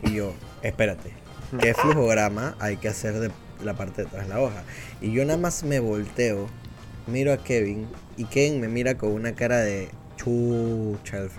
[0.04, 1.14] Y yo, espérate,
[1.60, 3.32] ¿qué flujograma hay que hacer de
[3.64, 4.64] la parte de atrás de la hoja?
[5.02, 6.48] Y yo nada más me volteo,
[7.08, 7.88] miro a Kevin
[8.18, 11.30] y Kevin me mira con una cara de chucha el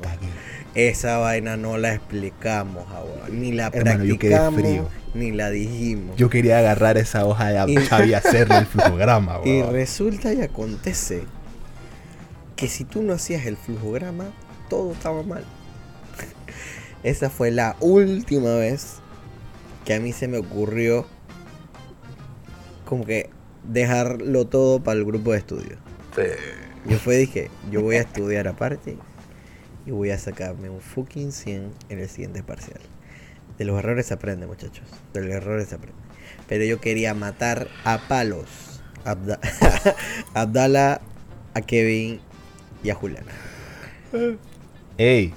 [0.00, 0.28] cagué.
[0.74, 4.88] Esa vaina no la explicamos ahora, ni la Hermano, yo quedé practicamos, frío.
[5.14, 6.16] ni la dijimos.
[6.16, 7.76] Yo quería agarrar esa hoja de Y-
[8.14, 11.24] hacerle el flujograma, Y resulta y acontece
[12.56, 14.32] que si tú no hacías el flujograma,
[14.70, 15.44] todo estaba mal.
[17.02, 18.94] Esa fue la última vez
[19.84, 21.06] que a mí se me ocurrió
[22.84, 23.30] como que
[23.64, 25.76] dejarlo todo para el grupo de estudio.
[26.86, 28.96] Yo fue dije, yo voy a estudiar aparte
[29.86, 32.80] y voy a sacarme un fucking 100 en el siguiente parcial.
[33.58, 34.84] De los errores se aprende, muchachos.
[35.12, 35.98] De los errores se aprende.
[36.48, 39.38] Pero yo quería matar a palos a Abda-
[40.34, 41.00] a Abdala,
[41.54, 42.20] a Kevin
[42.82, 43.32] y a Juliana.
[44.98, 45.32] Ey,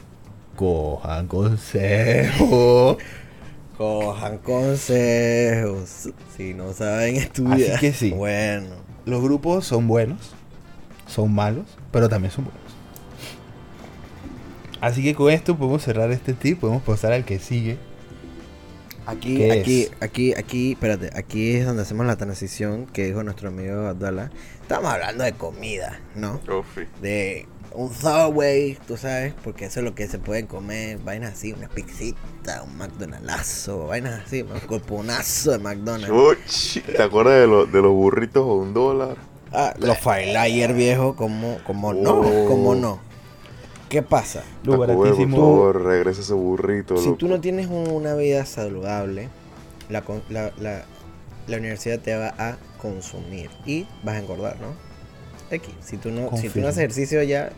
[0.55, 2.97] cojan consejo.
[3.77, 6.09] Cojan consejos.
[6.35, 7.71] Si no saben estudiar.
[7.71, 8.11] Así que sí.
[8.11, 8.67] Bueno.
[9.05, 10.31] Los grupos son buenos,
[11.07, 12.61] son malos, pero también son buenos.
[14.81, 17.77] Así que con esto podemos cerrar este tip, podemos pasar al que sigue.
[19.05, 19.91] Aquí, ¿Qué aquí, es?
[20.01, 24.31] aquí, aquí, espérate, aquí es donde hacemos la transición que dijo nuestro amigo Abdala.
[24.61, 26.41] Estamos hablando de comida, ¿no?
[26.49, 26.81] Ofi.
[27.01, 31.53] De un Subway, tú sabes, porque eso es lo que se pueden comer, vainas así,
[31.53, 36.09] una pizzita, un McDonald'azo, vainas así, un coponazo de McDonald's.
[36.11, 39.17] Uy, ¿Te acuerdas de, los de los burritos a un dólar?
[39.51, 42.45] Ah, los Firelayer viejo, como, como no, Oh.
[42.47, 42.99] como no.
[43.89, 44.43] ¿Qué pasa?
[44.63, 45.37] Lo Bell, por baratísimo.
[45.37, 46.97] favor, regresa ese burrito.
[46.97, 47.17] Si loco.
[47.17, 49.29] tú no tienes un- una vida saludable,
[49.89, 50.83] la, la, la,
[51.47, 54.73] la universidad te va a consumir y vas a engordar, ¿no?
[55.51, 55.69] X.
[55.81, 57.51] Si tú no, si tú no haces ejercicio ya,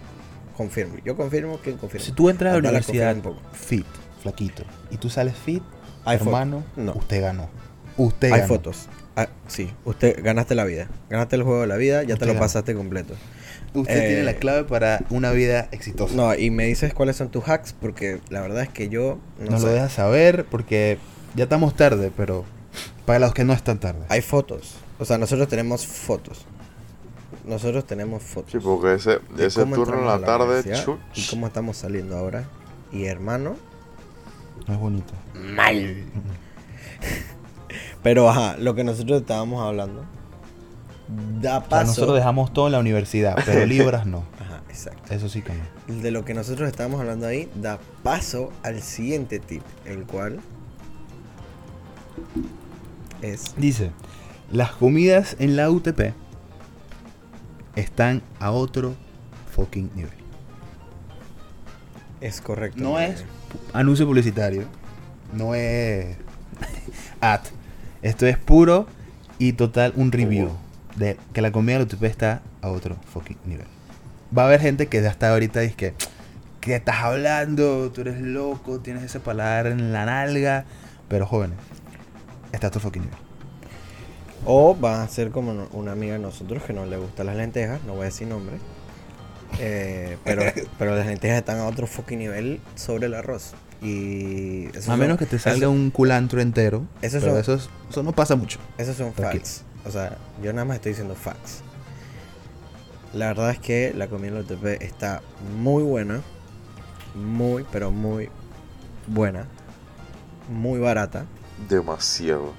[0.57, 0.95] confirmo.
[1.05, 2.05] Yo confirmo que confirmo.
[2.05, 3.39] Si tú entras a la universidad un poco.
[3.53, 3.85] fit,
[4.21, 5.63] flaquito, y tú sales fit,
[6.03, 6.93] Hay hermano, No.
[6.93, 7.49] usted ganó.
[7.97, 8.47] Usted Hay ganó.
[8.53, 8.87] fotos.
[9.15, 10.87] Ah, sí, usted ganaste la vida.
[11.09, 12.43] Ganaste el juego de la vida, ya Usted te lo ganó.
[12.45, 13.13] pasaste completo.
[13.73, 16.15] Usted Eh, tiene la clave para una vida exitosa.
[16.15, 19.51] No, y me dices cuáles son tus hacks, porque la verdad es que yo no
[19.51, 19.67] Nos sé.
[19.67, 20.97] lo dejas saber porque
[21.35, 22.45] ya estamos tarde, pero
[23.05, 24.05] para los que no están tarde.
[24.09, 24.75] Hay fotos.
[24.99, 26.45] O sea, nosotros tenemos fotos.
[27.47, 28.51] Nosotros tenemos fotos.
[28.51, 30.63] Sí, porque ese, de ese cómo turno en la tarde,
[31.15, 32.45] y cómo estamos saliendo ahora.
[32.91, 33.55] Y hermano,
[34.67, 35.13] No es bonito.
[35.33, 36.03] mal.
[38.03, 40.05] Pero ajá, lo que nosotros estábamos hablando
[41.41, 41.85] da O sea, paso.
[41.87, 44.23] nosotros dejamos todo en la universidad, pero libras no.
[44.39, 45.13] Ajá, exacto.
[45.13, 46.01] Eso sí que no.
[46.01, 50.39] De lo que nosotros estábamos hablando ahí da paso al siguiente tip, el cual
[53.21, 53.91] es Dice,
[54.51, 56.13] las comidas en la UTP
[57.77, 58.95] están a otro
[59.55, 60.11] fucking nivel.
[62.19, 62.81] es correcto.
[62.81, 63.23] No es
[63.73, 64.63] anuncio publicitario,
[65.33, 66.17] no es
[67.21, 67.41] ad.
[68.01, 68.87] Esto es puro
[69.37, 70.49] y total un review
[70.95, 73.67] de que la comida de UTP está a otro fucking nivel.
[74.35, 75.93] Va a haber gente que hasta ahorita dice que
[76.59, 77.91] ¿qué estás hablando?
[77.91, 80.65] Tú eres loco, tienes esa palabra en la nalga.
[81.07, 81.57] Pero jóvenes,
[82.51, 83.26] está a otro fucking nivel.
[84.45, 87.35] O va a ser como no- una amiga de nosotros que no le gustan las
[87.35, 88.57] lentejas, no voy a decir nombre.
[89.59, 90.43] Eh, pero,
[90.79, 93.53] pero las lentejas están a otro fucking nivel sobre el arroz.
[93.81, 96.83] Y eso A son- menos que te salga eso- un culantro entero.
[97.01, 98.59] Esos pero son- eso, es- eso no pasa mucho.
[98.77, 99.43] Esos son Tranquilo.
[99.43, 99.63] facts.
[99.85, 101.61] O sea, yo nada más estoy diciendo facts.
[103.13, 105.21] La verdad es que la comida en la UTP está
[105.57, 106.21] muy buena.
[107.15, 108.29] Muy, pero muy
[109.07, 109.45] buena.
[110.49, 111.25] Muy barata.
[111.69, 112.53] Demasiado.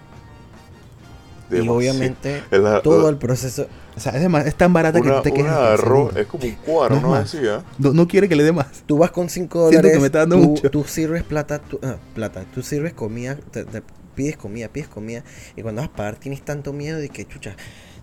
[1.50, 2.42] Y obviamente
[2.82, 3.66] todo el proceso...
[3.96, 5.56] O sea, es, dema- es tan barata que no te quejas.
[5.56, 7.32] arroz es como un cuadro, No más.
[7.32, 7.64] Decía.
[7.78, 8.68] No, no quiere que le dé más.
[8.86, 9.92] Tú vas con 5 Siento dólares.
[9.92, 10.70] que me está dando tú, mucho.
[10.70, 13.82] tú sirves plata, tú, ah, plata, tú sirves comida, te, te
[14.14, 15.24] pides comida, pides comida.
[15.56, 17.56] Y cuando vas a pagar tienes tanto miedo de que, chucha,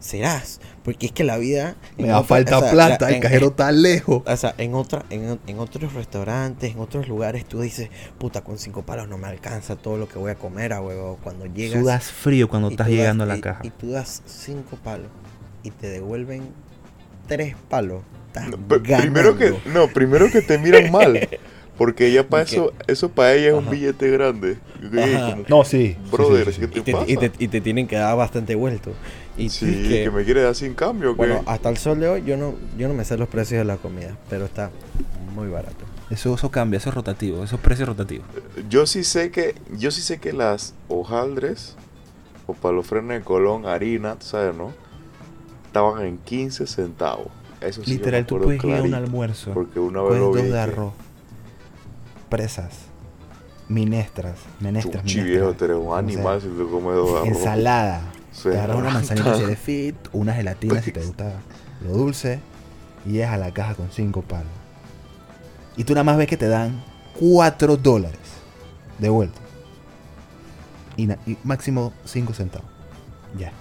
[0.05, 0.59] serás.
[0.83, 1.75] Porque es que la vida.
[1.97, 4.21] Me da otra- falta o sea, plata, la- el en- cajero está lejos.
[4.25, 7.89] O sea, en, otra, en, en otros restaurantes, en otros lugares, tú dices,
[8.19, 11.17] puta, con cinco palos no me alcanza todo lo que voy a comer, a huevo.
[11.23, 11.79] Cuando llegas.
[11.81, 13.61] Sudas frío cuando y estás tú das- llegando a la y- caja.
[13.63, 15.07] Y tú das cinco palos
[15.63, 16.43] y te devuelven
[17.27, 18.03] tres palos.
[18.27, 21.27] Estás No, pe- primero que, no, primero que te miran mal.
[21.77, 24.57] Porque ya para eso, eso para ella es un billete grande.
[24.81, 25.97] Como, No, sí.
[26.11, 26.71] Brother, sí, sí, sí, ¿qué sí.
[26.73, 27.05] te Y te, pasa?
[27.11, 28.93] y, te, y te tienen que dar bastante vuelto.
[29.37, 31.17] Y sí, que, que- me quiere dar sin cambio, ¿o ¿qué?
[31.17, 33.65] Bueno, hasta el sol de hoy yo no, yo no me sé los precios de
[33.65, 34.71] la comida, pero está
[35.33, 35.85] muy barato.
[36.09, 38.23] Eso, eso cambia, eso es rotativo, eso es precio rotativo.
[38.69, 41.75] Yo sí sé que, yo sí sé que las hojaldres
[42.47, 44.71] o para los frenos de Colón, harina, tú sabes, ¿no?
[45.67, 47.27] Estaban en 15 centavos.
[47.59, 50.35] Eso sí Literal, tú puedes ir a un clarito, almuerzo, Porque una vez lo vi.
[50.37, 50.93] dos de que- arroz,
[52.29, 52.73] presas,
[53.67, 57.27] minestras, menestras, Chuchi, viejo, minestras, tú eres un animal si tú comes dos arroz.
[57.37, 58.49] ensalada, Sí.
[58.49, 61.39] te agarras una manzanita si eres fit, una gelatina si te gusta
[61.81, 62.39] lo dulce,
[63.05, 64.51] y llegas a la caja con cinco palos.
[65.77, 66.83] Y tú nada más ves que te dan
[67.19, 68.19] cuatro dólares
[68.99, 69.39] de vuelta.
[70.97, 71.09] Y,
[71.43, 72.69] máximo cinco centavos.
[73.37, 73.51] Ya.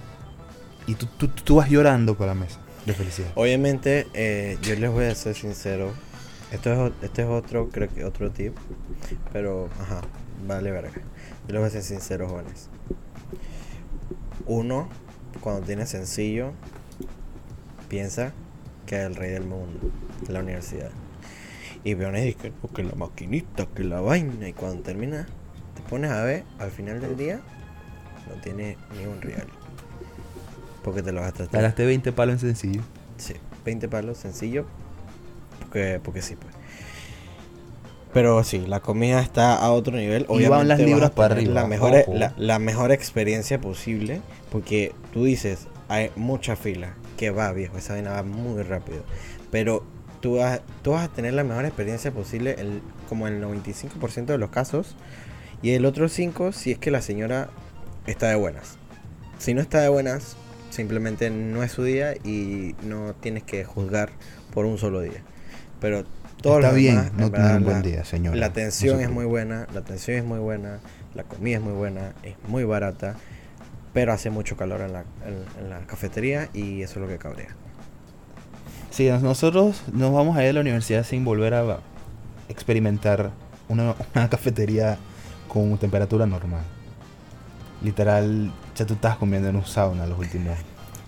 [0.87, 3.29] Y tú, tú, tú vas llorando por la mesa de felicidad.
[3.35, 5.91] Obviamente, eh, yo les voy a ser sincero.
[6.51, 8.55] Esto es, este es otro, creo que otro tip.
[9.33, 10.01] Pero, ajá,
[10.47, 10.91] vale verga.
[11.47, 12.69] Yo les voy a ser sincero, jóvenes.
[14.47, 14.87] Uno,
[15.41, 16.51] cuando tiene sencillo,
[17.89, 18.31] piensa
[18.85, 19.91] que es el rey del mundo,
[20.27, 20.91] la universidad.
[21.83, 24.47] Y y que, no, que la maquinita, que la vaina.
[24.47, 25.27] Y cuando termina,
[25.75, 27.41] te pones a ver, al final del día,
[28.27, 29.47] no tiene ni un real.
[30.83, 31.61] Porque te lo vas a Te tratar.
[31.61, 32.81] gasté 20 palos en sencillo.
[33.17, 33.33] Sí,
[33.65, 34.65] 20 palos, sencillo.
[35.59, 36.54] Porque, porque sí, pues.
[38.15, 40.25] Pero sí, la comida está a otro nivel.
[40.29, 42.13] Y van las libras para arriba, La mejor, ojo.
[42.15, 44.21] la, la mejor experiencia posible.
[44.53, 46.93] Porque tú dices, hay mucha fila.
[47.17, 49.03] Que va, viejo, esa vaina va muy rápido.
[49.51, 49.83] Pero
[50.21, 54.37] tú vas, tú vas a tener la mejor experiencia posible el, como el 95% de
[54.37, 54.95] los casos.
[55.61, 57.49] Y el otro 5% si es que la señora
[58.07, 58.77] está de buenas.
[59.39, 60.37] Si no está de buenas,
[60.69, 64.11] simplemente no es su día y no tienes que juzgar
[64.53, 65.21] por un solo día.
[65.81, 66.05] Pero
[66.41, 68.37] todo Está bien demás, no en tener un buen día, señora.
[68.37, 70.79] La atención es muy buena, la atención es muy buena,
[71.13, 73.15] la comida es muy buena, es muy barata,
[73.93, 77.17] pero hace mucho calor en la, en- en la cafetería y eso es lo que
[77.17, 77.49] cabrea.
[78.91, 81.79] Sí, nosotros nos vamos a ir a la universidad sin volver a
[82.49, 83.31] experimentar
[83.67, 84.97] una, una cafetería
[85.47, 86.63] con temperatura normal.
[87.81, 90.57] Literal, ya tú estás comiendo en un sauna los últimos.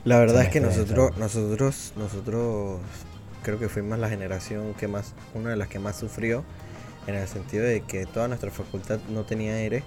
[0.04, 2.80] La verdad es que nosotros, nosotros, nosotros
[3.47, 6.43] creo que fuimos la generación que más, una de las que más sufrió,
[7.07, 9.86] en el sentido de que toda nuestra facultad no tenía aire,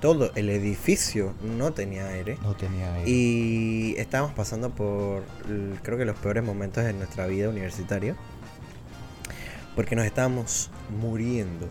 [0.00, 2.36] todo el edificio no tenía aire.
[2.42, 3.08] No tenía aire.
[3.08, 5.22] Y estábamos pasando por,
[5.84, 8.16] creo que los peores momentos de nuestra vida universitaria.
[9.76, 11.68] Porque nos estábamos muriendo,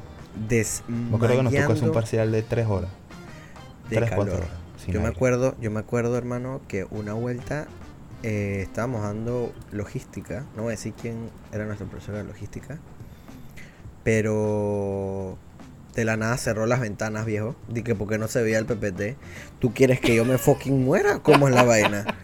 [0.87, 2.91] Me acuerdo que nos tocó hacer un desmayando parcial de 3 horas.
[3.89, 4.37] de 3, 4 calor.
[4.37, 4.49] horas.
[4.77, 7.67] sin Yo me acuerdo, yo me acuerdo, hermano, que una vuelta
[8.23, 10.45] eh, estábamos dando logística.
[10.55, 12.79] No voy a decir quién era nuestro profesor de logística.
[14.03, 15.37] Pero
[15.95, 17.55] de la nada cerró las ventanas, viejo.
[17.67, 19.17] Di que porque no se veía el PPT.
[19.59, 21.19] ¿Tú quieres que yo me fucking muera?
[21.19, 22.05] ¿Cómo es la vaina?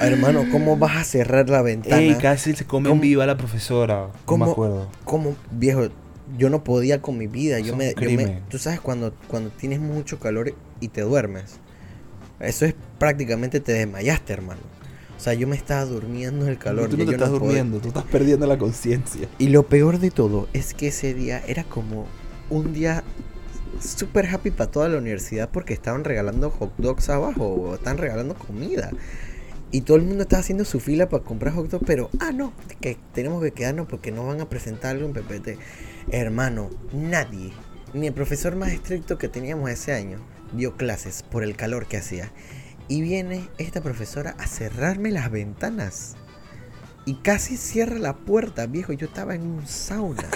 [0.00, 1.98] Hermano, ¿cómo vas a cerrar la ventana?
[1.98, 4.06] Ey, casi se come en ¿Cómo- viva la profesora.
[4.08, 4.88] No cómo- me acuerdo.
[5.04, 5.88] ¿Cómo, viejo?
[6.38, 7.58] Yo no podía con mi vida.
[7.60, 11.60] Yo me, yo me- tú sabes cuando, cuando tienes mucho calor y te duermes.
[12.46, 14.60] Eso es prácticamente te desmayaste, hermano.
[15.16, 16.88] O sea, yo me estaba durmiendo del calor.
[16.90, 19.28] tú no te estás durmiendo, tú estás perdiendo la conciencia.
[19.38, 22.06] Y lo peor de todo es que ese día era como
[22.50, 23.04] un día
[23.80, 28.34] súper happy para toda la universidad porque estaban regalando hot dogs abajo o estaban regalando
[28.34, 28.90] comida.
[29.70, 32.52] Y todo el mundo estaba haciendo su fila para comprar hot dogs, pero, ah, no,
[32.80, 35.58] que tenemos que quedarnos porque no van a presentar algo en PPT.
[36.10, 37.52] Hermano, nadie,
[37.92, 40.18] ni el profesor más estricto que teníamos ese año,
[40.56, 42.30] dio clases por el calor que hacía.
[42.88, 46.16] Y viene esta profesora a cerrarme las ventanas.
[47.06, 48.92] Y casi cierra la puerta, viejo.
[48.92, 50.24] Yo estaba en un sauna.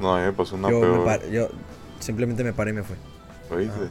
[0.00, 0.98] No, a mí me pasó una yo, peor.
[1.00, 1.48] me par- yo
[1.98, 2.94] simplemente me paré y me fui.
[3.50, 3.88] ¿Oíste?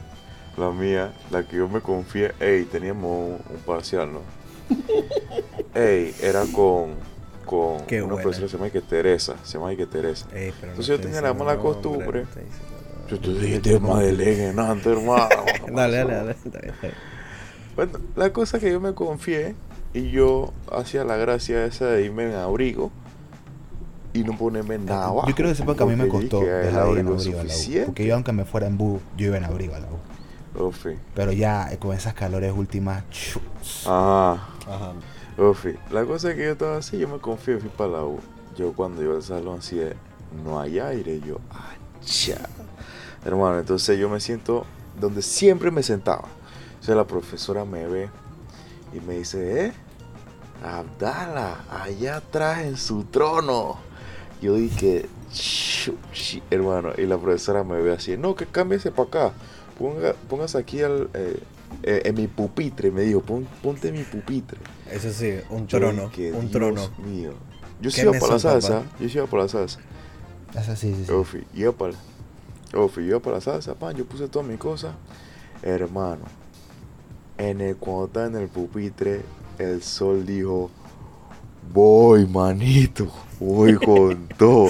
[0.56, 4.22] La mía, la que yo me confié, ey, teníamos un, parcial, ¿no?
[5.74, 6.94] ey, era con,
[7.44, 8.22] con Qué una buena.
[8.22, 10.26] profesora que se llama que Teresa, se llama que Teresa.
[10.34, 12.22] Ey, Entonces yo tenía la mala nombre, costumbre.
[12.22, 12.77] no
[13.08, 15.28] Yo te dije tema de legenante, hermano.
[15.72, 16.30] Dale, dale, dale.
[16.32, 16.94] Está bien, está bien.
[17.74, 19.54] Bueno, la cosa es que yo me confié
[19.94, 22.90] y yo hacía la gracia esa de irme en abrigo
[24.12, 25.28] y no ponerme nada abajo.
[25.28, 27.12] Yo creo que sepa que a mí me costó dejar de ir en abrigo a
[27.12, 27.20] la U.
[27.20, 27.86] suficiente.
[27.86, 30.66] Porque yo, aunque me fuera en bus, yo iba en abrigo a la U.
[30.68, 30.98] Ufi.
[31.14, 33.04] Pero ya eh, con esas calores últimas.
[33.86, 34.32] Ajá.
[34.66, 34.92] Ajá.
[35.38, 35.76] Ufi.
[35.92, 38.18] La cosa es que yo estaba así, yo me confié, fui para la U.
[38.56, 39.94] Yo cuando iba al salón así de,
[40.44, 41.74] no hay aire, yo, ah.
[43.24, 44.64] Hermano, entonces yo me siento
[45.00, 46.24] donde siempre me sentaba.
[46.80, 48.08] O sea, la profesora me ve
[48.94, 49.72] y me dice, eh,
[50.64, 53.76] Abdala, allá atrás en su trono.
[54.40, 55.06] Yo dije,
[56.50, 59.32] hermano, y la profesora me ve así, no, que cámbiese para acá.
[59.78, 61.38] Ponga, póngase aquí al, eh,
[61.84, 64.58] eh, en mi pupitre, me dijo, "Pon- ponte en mi pupitre.
[64.90, 66.08] Eso sí, un Yo trono.
[66.08, 66.90] dije, un Dios trono.
[66.98, 67.32] mío.
[67.80, 68.60] Yo sí ¿Qué iba para la papá?
[68.60, 68.82] salsa.
[68.98, 69.78] Yo sí iba para la salsa.
[70.58, 71.12] Esa sí, sí, sí.
[71.12, 71.92] Ofi, iba para
[72.74, 73.96] Ofi, iba para la salsa, pan.
[73.96, 74.92] Yo puse todas mis cosas.
[75.62, 76.22] Hermano,
[77.38, 79.22] en el, cuando estaba en el pupitre,
[79.58, 80.70] el sol dijo:
[81.72, 83.10] Voy, manito,
[83.40, 84.68] voy con todo.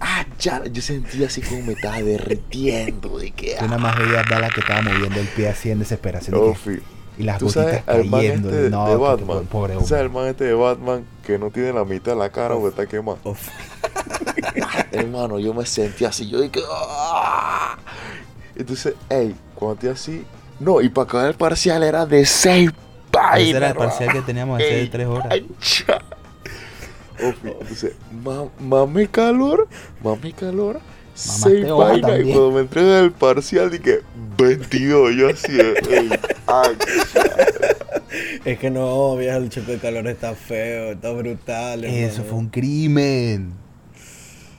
[0.00, 3.18] Ah, ya, yo sentía así como me estaba derritiendo.
[3.18, 6.36] De que, nada más veía a Abdala que estaba moviendo el pie así en desesperación.
[6.36, 6.82] y que- Ofi,
[7.18, 8.48] Y las ¿Tú gotitas cayendo.
[8.50, 9.46] este de, no, Batman?
[9.46, 9.88] pobre ¿Tú hombre.
[9.88, 12.68] sabes el man este de Batman que no tiene la mitad de la cara o
[12.68, 13.18] está quemado?
[14.90, 17.76] Hermano, yo me sentí así, yo dije, "Ah".
[18.56, 20.24] Entonces, hey, cuando estoy así,
[20.60, 22.76] no, y para acabar el parcial era de seis Ese
[23.10, 23.54] páginas.
[23.54, 25.26] era el parcial que teníamos hace de Ey, tres horas.
[25.30, 25.98] ay, cha.
[27.18, 27.92] Ofi, Entonces,
[28.24, 29.68] ma- mami calor,
[30.02, 30.80] mami calor,
[31.14, 32.20] seis hoja páginas.
[32.20, 34.00] Y cuando me entregan el parcial, dije,
[34.38, 36.10] 22, yo así, ey,
[36.46, 36.76] ay,
[38.44, 41.84] Es que no, vieja, el choque de calor está feo, está brutal.
[41.84, 42.24] Eso hermano.
[42.30, 43.52] fue un crimen.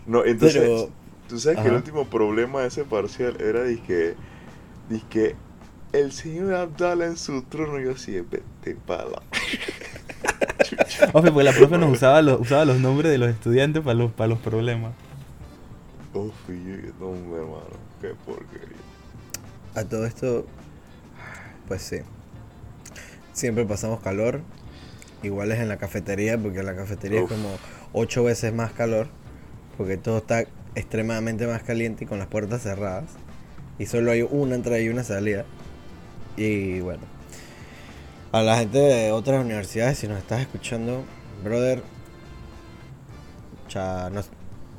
[0.05, 0.89] No, entonces, Pero-
[1.27, 4.15] tú sabes que el último problema de ese parcial era que,
[5.09, 5.35] que
[5.93, 9.21] el señor Abdala en su trono, yo así, vete pala.
[11.13, 14.11] Ofe, pues la profe nos usaba los, usaba los nombres de los estudiantes para los,
[14.11, 14.93] para los problemas.
[16.13, 17.65] Y yo no, hermano,
[18.01, 18.77] qué porquería.
[19.75, 20.45] A todo esto,
[21.67, 21.97] pues sí.
[23.33, 24.41] Siempre pasamos calor.
[25.23, 27.31] Igual es en la cafetería, porque en la cafetería Uf.
[27.31, 27.55] es como
[27.93, 29.07] ocho veces más calor.
[29.77, 30.45] Porque todo está
[30.75, 33.05] extremadamente más caliente y con las puertas cerradas.
[33.79, 35.45] Y solo hay una entrada y una salida.
[36.37, 37.01] Y bueno.
[38.31, 41.03] A la gente de otras universidades, si nos estás escuchando,
[41.43, 41.83] brother,
[43.69, 44.29] ya nos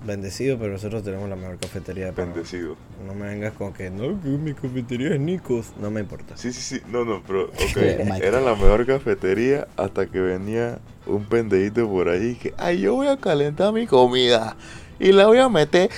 [0.04, 2.34] bendecido, pero nosotros tenemos la mejor cafetería de Panamá.
[2.34, 2.76] Bendecido.
[3.06, 5.72] No me vengas con que no, que mi cafetería es Nicos.
[5.80, 6.36] No me importa.
[6.36, 7.76] Sí, sí, sí, no, no, pero, ok,
[8.22, 13.08] era la mejor cafetería hasta que venía un pendejito por ahí que, ay, yo voy
[13.08, 14.56] a calentar mi comida
[14.98, 15.90] y la voy a meter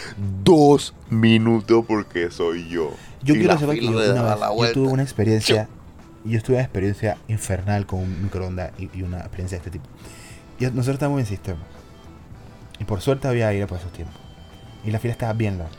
[0.42, 2.90] dos minutos porque soy yo.
[3.22, 5.68] Yo Y quiero la saber que yo, una vez- la yo tuve una experiencia.
[6.24, 9.84] Yo tuve una experiencia infernal con un microondas y, y una experiencia de este tipo.
[10.58, 11.60] Y nosotros estábamos en sistema.
[12.78, 14.16] Y por suerte había aire por esos tiempos.
[14.84, 15.72] Y la fila estaba bien larga.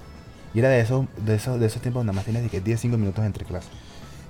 [0.54, 2.98] Y era de esos, de esos, de esos tiempos donde más tienes que 10 5
[2.98, 3.70] minutos entre clases.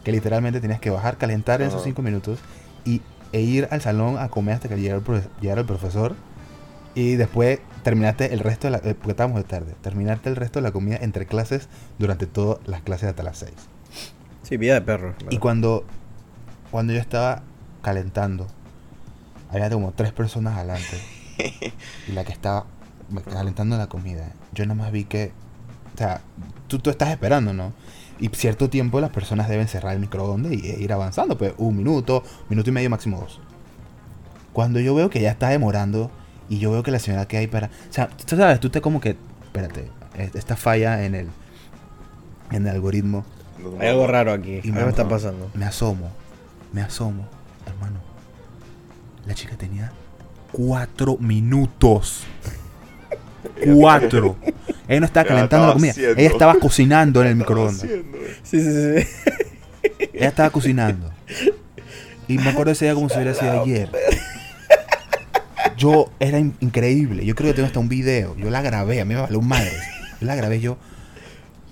[0.03, 1.85] Que literalmente tenías que bajar, calentar en esos Ajá.
[1.89, 2.39] 5 minutos
[2.83, 6.15] y, e ir al salón a comer hasta que llegara el, llegara el profesor.
[6.97, 8.77] Y después terminarte el resto de la.
[8.79, 9.75] eh, porque estábamos de tarde.
[9.81, 11.69] Terminarte el resto de la comida entre clases
[11.99, 13.51] durante todas las clases hasta las 6.
[14.41, 15.13] Sí, vida de perro.
[15.29, 15.85] Y cuando,
[16.71, 17.43] cuando yo estaba
[17.83, 18.47] calentando,
[19.51, 20.97] había como tres personas adelante.
[22.07, 22.65] y la que estaba
[23.31, 25.33] calentando la comida, yo nada más vi que.
[25.93, 26.21] O sea,
[26.67, 27.73] tú, tú estás esperando, ¿no?
[28.17, 31.77] Y cierto tiempo las personas deben cerrar el microondas y e ir avanzando, pues un
[31.77, 33.39] minuto, minuto y medio, máximo dos.
[34.51, 36.09] Cuando yo veo que ya está demorando
[36.49, 37.67] y yo veo que la señora que hay para.
[37.67, 39.15] O sea, tú sabes, tú te como que.
[39.45, 39.89] Espérate,
[40.33, 41.27] esta falla en el.
[42.51, 43.25] En el algoritmo.
[43.79, 44.61] Hay algo raro aquí.
[44.63, 45.49] Y me- Algo está pasando.
[45.53, 46.11] Me asomo,
[46.73, 47.27] me asomo,
[47.65, 47.99] hermano.
[49.25, 49.91] La chica tenía
[50.51, 52.23] cuatro minutos.
[53.75, 54.35] Cuatro.
[54.87, 55.91] Ella no estaba calentando la comida.
[55.91, 56.19] haciendo.
[56.19, 57.83] Ella estaba cocinando en el ¿Qué estaba microondas.
[57.83, 58.03] eh?
[58.43, 60.07] Sí, sí, sí.
[60.13, 61.11] Ella estaba cocinando.
[62.27, 63.89] Y me acuerdo de ese día como si hubiera sido ayer.
[65.77, 67.25] Yo, era in- increíble.
[67.25, 68.35] Yo creo que tengo hasta un video.
[68.37, 69.77] Yo la grabé, a mí me valió madres.
[70.19, 70.77] Yo la grabé yo.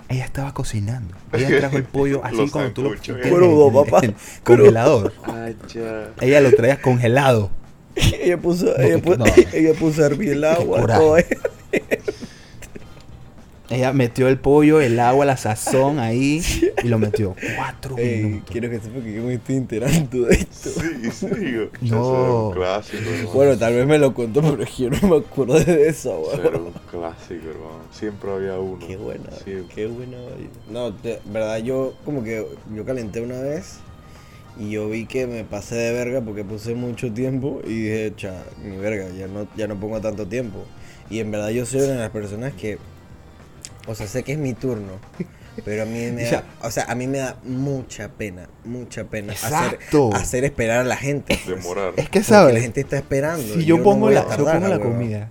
[0.07, 1.15] Ella estaba cocinando.
[1.33, 2.91] Ella trajo el pollo así Los cuando tú lo
[3.21, 3.99] Crudo, papá.
[4.05, 5.13] en el congelador.
[5.23, 5.55] Ay.
[6.21, 7.49] Ella lo traía congelado.
[7.95, 9.25] ella puso, No, ella, puso, no.
[9.53, 10.85] ella puso a hervir el agua.
[10.85, 11.17] todo.
[13.69, 16.41] Ella metió el pollo, el agua, la sazón ahí
[16.83, 17.35] y lo metió.
[17.57, 18.49] Cuatro Ey, minutos.
[18.51, 20.69] quiero que sepa que yo me estoy enterando de esto.
[20.69, 21.27] Sí, sí.
[21.81, 21.97] No.
[21.97, 23.29] Eso era un clásico, hermano.
[23.33, 26.21] Bueno, tal vez me lo contó, pero es que yo no me acuerdo de eso,
[26.31, 27.83] Eso era un clásico, hermano.
[27.91, 28.85] Siempre había uno.
[28.85, 29.75] Qué buena, Siempre.
[29.75, 30.49] qué buena vaina.
[30.69, 33.79] No, de verdad, yo como que yo calenté una vez
[34.59, 38.43] y yo vi que me pasé de verga porque puse mucho tiempo y dije, cha,
[38.63, 40.59] ni verga, ya no, ya no pongo tanto tiempo.
[41.09, 42.77] Y en verdad yo soy una de las personas que,
[43.87, 44.93] o sea, sé que es mi turno,
[45.63, 49.33] pero a mí me da, o sea, a mí me da mucha pena, mucha pena
[49.33, 50.09] Exacto.
[50.13, 51.39] hacer, hacer esperar a la gente.
[51.47, 51.89] Demorar.
[51.89, 53.53] Es que Porque sabes, la gente está esperando.
[53.53, 55.29] si yo no pongo a la, yo pongo la comida,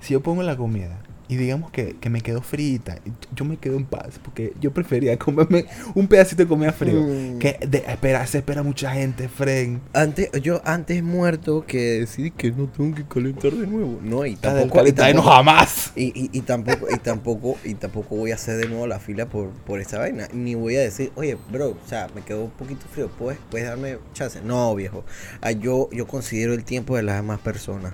[0.00, 2.98] si yo pongo la comida y digamos que, que me quedó frita,
[3.34, 5.64] yo me quedo en paz porque yo prefería comerme
[5.94, 7.38] un pedacito de comida frío Mm.
[7.38, 9.80] que de esperar, se espera mucha gente, Fren.
[9.92, 13.98] Antes, yo antes muerto que decidí que no tengo que calentar de nuevo.
[14.02, 15.92] No, y tampoco, y tampoco, jamás.
[15.96, 19.26] y, y- y tampoco, y tampoco, y tampoco voy a hacer de nuevo la fila
[19.26, 20.28] por, por esa vaina.
[20.32, 23.66] Ni voy a decir, oye, bro, o sea, me quedó un poquito frío, ¿puedes, puedes
[23.66, 24.40] darme chance?
[24.44, 25.04] No, viejo.
[25.40, 27.92] Ah, yo, yo considero el tiempo de las demás personas.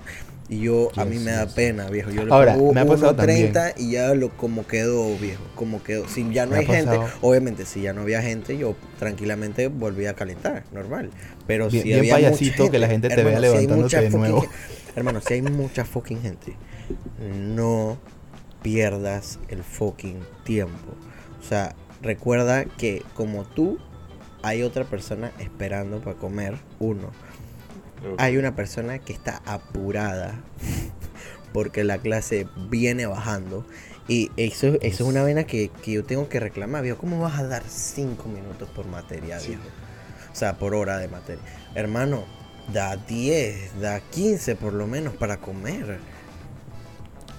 [0.51, 1.53] Y yo, a mí me da yes.
[1.53, 2.11] pena, viejo.
[2.11, 5.41] Yo le Ahora, pongo me ha pasado 1.30 y ya lo como quedó, viejo.
[5.55, 6.09] Como quedó.
[6.09, 10.07] Si ya no Me hay gente, obviamente, si ya no había gente, yo tranquilamente volví
[10.07, 11.09] a calentar, normal.
[11.47, 14.41] Pero Bien- si bien había mucha payasito que la gente te vea si de nuevo.
[14.41, 14.49] gen-
[14.93, 16.57] Hermano, si hay mucha fucking gente,
[17.33, 17.97] no
[18.61, 20.91] pierdas el fucking tiempo.
[21.39, 23.79] O sea, recuerda que como tú,
[24.43, 27.11] hay otra persona esperando para comer, uno.
[28.17, 30.35] Hay una persona que está apurada
[31.53, 33.65] porque la clase viene bajando.
[34.07, 36.97] Y eso, eso es una vena que, que yo tengo que reclamar, viejo.
[36.97, 39.49] ¿Cómo vas a dar 5 minutos por materia, Sí.
[39.49, 39.63] viejo?
[40.31, 41.43] O sea, por hora de materia.
[41.75, 42.23] Hermano,
[42.73, 45.99] da 10, da 15 por lo menos para comer.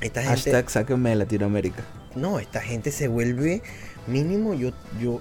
[0.01, 1.85] Esta gente, Hashtag sáquenme de Latinoamérica.
[2.15, 3.63] no, esta gente se vuelve
[4.07, 4.55] mínimo.
[4.55, 5.21] Yo, yo,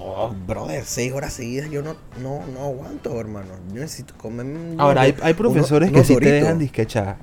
[0.00, 3.48] oh, brother, 6 horas seguidas yo no, no, no aguanto, hermano.
[3.68, 4.46] Yo necesito comer.
[4.78, 7.16] Ahora, hay, hay profesores que sí te dejan disquechar.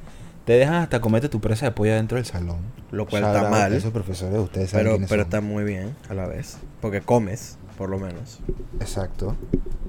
[0.46, 2.58] Te dejan hasta comerte tu presa de pollo dentro del salón.
[2.92, 3.74] Lo cual está mal.
[3.74, 5.28] Esos profesores, ustedes saben Pero, quiénes pero son.
[5.28, 6.58] está muy bien a la vez.
[6.82, 8.40] Porque comes, por lo menos.
[8.82, 9.38] Exacto.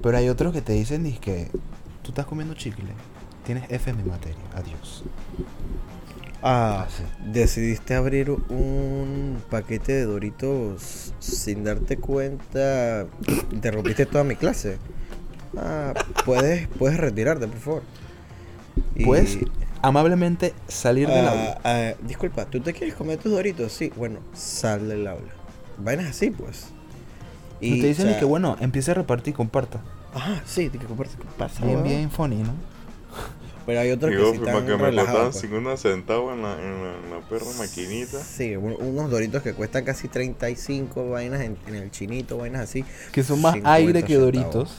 [0.01, 1.49] Pero hay otros que te dicen que
[2.03, 2.87] tú estás comiendo chicle.
[3.45, 4.41] Tienes F en mi materia.
[4.55, 5.03] Adiós.
[6.47, 7.01] Ah, Así.
[7.31, 13.07] decidiste abrir un paquete de Doritos sin darte cuenta.
[13.51, 14.77] Interrumpiste toda mi clase.
[15.57, 15.93] Ah,
[16.23, 17.83] puedes, puedes retirarte, por favor.
[18.93, 19.39] Y- Puedes
[19.81, 21.61] amablemente salir del Ah, aula.
[21.63, 23.71] ah, disculpa, ¿tú te quieres comer tus Doritos?
[23.71, 25.31] Sí, bueno, sal del aula.
[25.79, 26.67] Vainas así, pues.
[27.59, 29.81] Y te dicen o y sea, que bueno, empiece a repartir y comparta.
[30.13, 31.15] Ajá, sí, que comparte.
[31.63, 32.53] Bien, bien funny, ¿no?
[33.65, 35.41] Pero hay otros que sí pues, están que me relajados, costaban pues.
[35.41, 38.19] 50 centavos en la, en la, en la perra maquinita.
[38.21, 42.85] Sí, un- unos doritos que cuestan casi 35 vainas en, en el chinito, vainas así.
[43.11, 44.23] Que son más 50 aire que centavos.
[44.25, 44.75] doritos.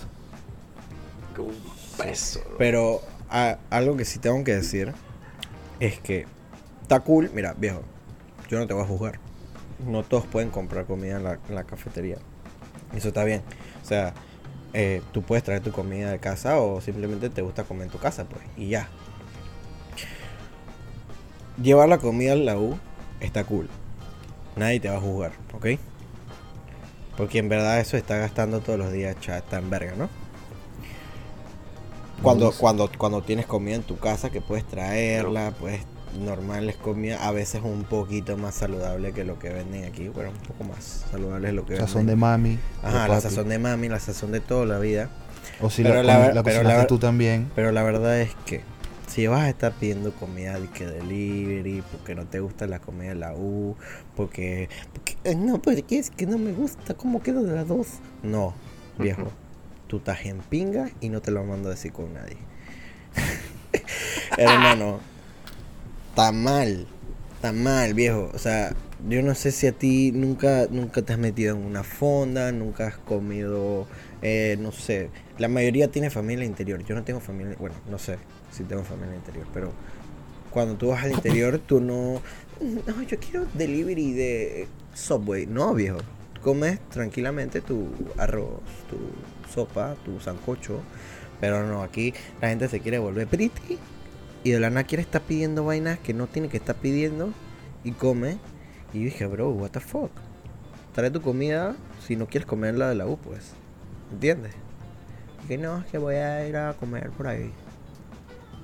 [1.35, 1.55] Que un
[1.99, 2.41] peso.
[2.47, 2.59] bro.
[2.59, 4.93] Pero a- algo que sí tengo que decir
[5.81, 6.27] es que
[6.83, 7.31] está cool.
[7.35, 7.83] Mira, viejo,
[8.49, 9.19] yo no te voy a juzgar.
[9.85, 12.19] No todos pueden comprar comida en la, en la cafetería.
[12.95, 13.43] Eso está bien.
[13.83, 14.15] O sea,
[14.79, 17.99] eh, tú puedes traer tu comida de casa o simplemente te gusta comer en tu
[17.99, 18.91] casa, pues, y ya.
[21.63, 22.79] Llevar la comida a la U
[23.21, 23.71] está cool.
[24.55, 25.67] Nadie te va a juzgar, ¿ok?
[27.17, 30.11] Porque en verdad eso está gastando todos los días, está en verga, ¿no?
[32.23, 35.81] Cuando, cuando, cuando tienes comida en tu casa que puedes traerla, pues
[36.19, 40.31] normal es comida, a veces un poquito más saludable que lo que venden aquí, bueno,
[40.31, 42.19] un poco más saludable es lo que Sazón de venden.
[42.19, 42.59] mami.
[42.83, 45.11] Ajá, de la sazón de mami, la sazón de toda la vida.
[45.61, 47.51] O si Pero la, la la pero tú también.
[47.55, 48.63] Pero la verdad es que
[49.07, 53.11] si vas a estar pidiendo comida de que delivery, porque no te gusta la comida
[53.11, 53.77] de la U,
[54.15, 57.87] porque, porque eh, no, porque es que no me gusta cómo quedo de las dos.
[58.23, 58.53] No,
[58.99, 59.29] viejo,
[59.87, 62.37] tú estás en pinga y no te lo mando a decir con nadie.
[64.37, 65.01] Hermano,
[66.17, 66.87] está mal,
[67.35, 68.31] está mal, viejo.
[68.33, 68.75] O sea,
[69.07, 72.87] yo no sé si a ti nunca, nunca te has metido en una fonda, nunca
[72.87, 73.87] has comido,
[74.23, 75.11] eh, no sé.
[75.37, 76.83] La mayoría tiene familia interior.
[76.87, 78.17] Yo no tengo familia, bueno, no sé
[78.51, 79.73] si tengo familia interior, pero
[80.51, 82.23] cuando tú vas al interior, tú no,
[82.63, 85.45] no, yo quiero delivery de Subway.
[85.45, 85.99] No, viejo.
[86.41, 88.97] Comes tranquilamente tu arroz, tu
[89.53, 90.81] sopa, tu sancocho.
[91.43, 93.51] Pero no, aquí la gente se quiere volver pretty
[94.47, 97.31] y de la nada quiere estar pidiendo vainas que no tiene que estar pidiendo
[97.83, 98.39] y come.
[98.93, 100.13] Y yo dije, bro, what the fuck.
[100.95, 101.75] Trae tu comida
[102.07, 103.55] si no quieres comer la de la U, pues.
[104.13, 104.53] ¿Entiendes?
[105.43, 107.51] Y que no, es que voy a ir a comer por ahí.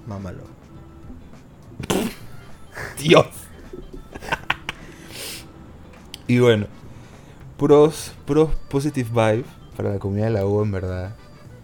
[0.07, 0.45] Mámalo.
[3.03, 3.27] Dios.
[6.29, 6.67] Y bueno,
[7.59, 9.45] pros, pros positive vibe
[9.77, 11.17] para la comida de la U, en verdad.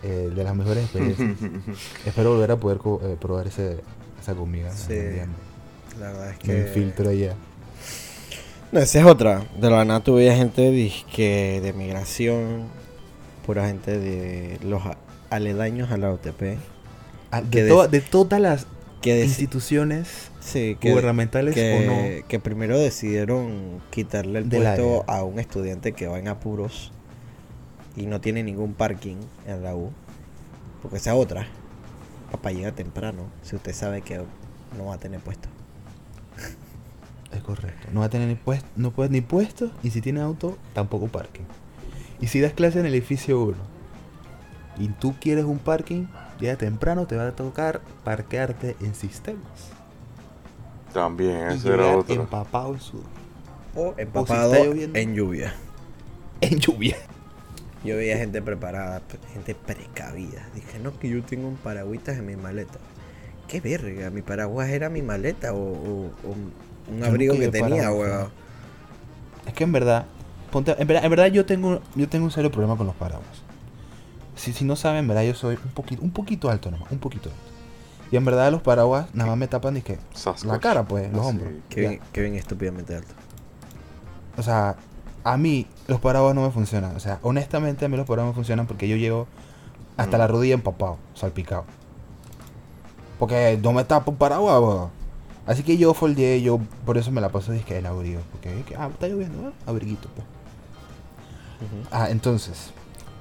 [0.02, 1.38] eh, de las mejores experiencias.
[2.04, 3.80] Espero volver a poder eh, probar ese,
[4.20, 4.70] esa comida.
[4.72, 4.94] Sí.
[5.98, 6.60] La verdad es Me que.
[6.60, 7.34] infiltro allá.
[8.72, 9.44] No, esa es otra.
[9.60, 12.64] De la nada tuve gente disque de migración,
[13.46, 14.82] pura gente de los
[15.30, 16.58] aledaños a la UTP.
[17.30, 18.66] Ah, De, toda- de todas las
[19.00, 25.38] Que, instituciones sí, que, gubernamentales que, que primero decidieron quitarle el Del puesto a un
[25.38, 26.90] estudiante que va en apuros
[27.96, 29.16] y no tiene ningún parking
[29.46, 29.92] en la U.
[30.82, 31.46] Porque esa otra,
[32.30, 34.18] papá llega temprano, si usted sabe que
[34.76, 35.48] no va a tener puesto.
[37.32, 37.88] Es correcto.
[37.92, 41.08] No va a tener ni puesto, no puede ni puesto y si tiene auto, tampoco
[41.08, 41.44] parking.
[42.20, 43.56] Y si das clase en el edificio 1
[44.78, 46.06] y tú quieres un parking,
[46.40, 49.70] ya temprano te va a tocar parquearte en sistemas.
[50.92, 52.14] También, y ese era otro.
[52.14, 53.04] empapado en sudor.
[53.74, 55.54] O en lluvia.
[56.40, 56.96] En lluvia.
[57.84, 60.46] Yo veía gente preparada, p- gente precavida.
[60.54, 62.78] Dije, no, que yo tengo un paragüitas en mi maleta.
[63.46, 66.34] Qué verga, mi paraguas era mi maleta o, o- o
[66.92, 68.30] un abrigo que tenía, weón.
[69.46, 70.06] Es que en verdad,
[70.52, 73.42] ponte- en verdad, en verdad yo tengo yo tengo un serio problema con los paraguas.
[74.36, 76.98] Si, si no saben, en verdad yo soy un poquito un poquito alto nomás, un
[76.98, 77.40] poquito alto.
[78.10, 80.44] Y en verdad los paraguas nada más me tapan y que Sasquatch.
[80.44, 81.50] la cara pues, los hombros.
[81.68, 83.14] Qué bien, qué bien estúpidamente alto.
[84.36, 84.76] O sea,
[85.24, 86.96] a mí los paraguas no me funcionan.
[86.96, 89.26] O sea, honestamente a mí los paraguas me funcionan porque yo llego
[89.96, 90.20] hasta Mm.
[90.20, 91.64] la rodilla empapado, salpicado.
[93.18, 94.90] Porque no me tapo un paraguas.
[95.46, 98.20] Así que yo foldeé, yo por eso me la paso disque en abrigo.
[98.32, 99.52] Porque que, ah, está lloviendo, ¿eh?
[99.66, 100.26] abriguito, pues.
[101.90, 102.70] Ah, entonces,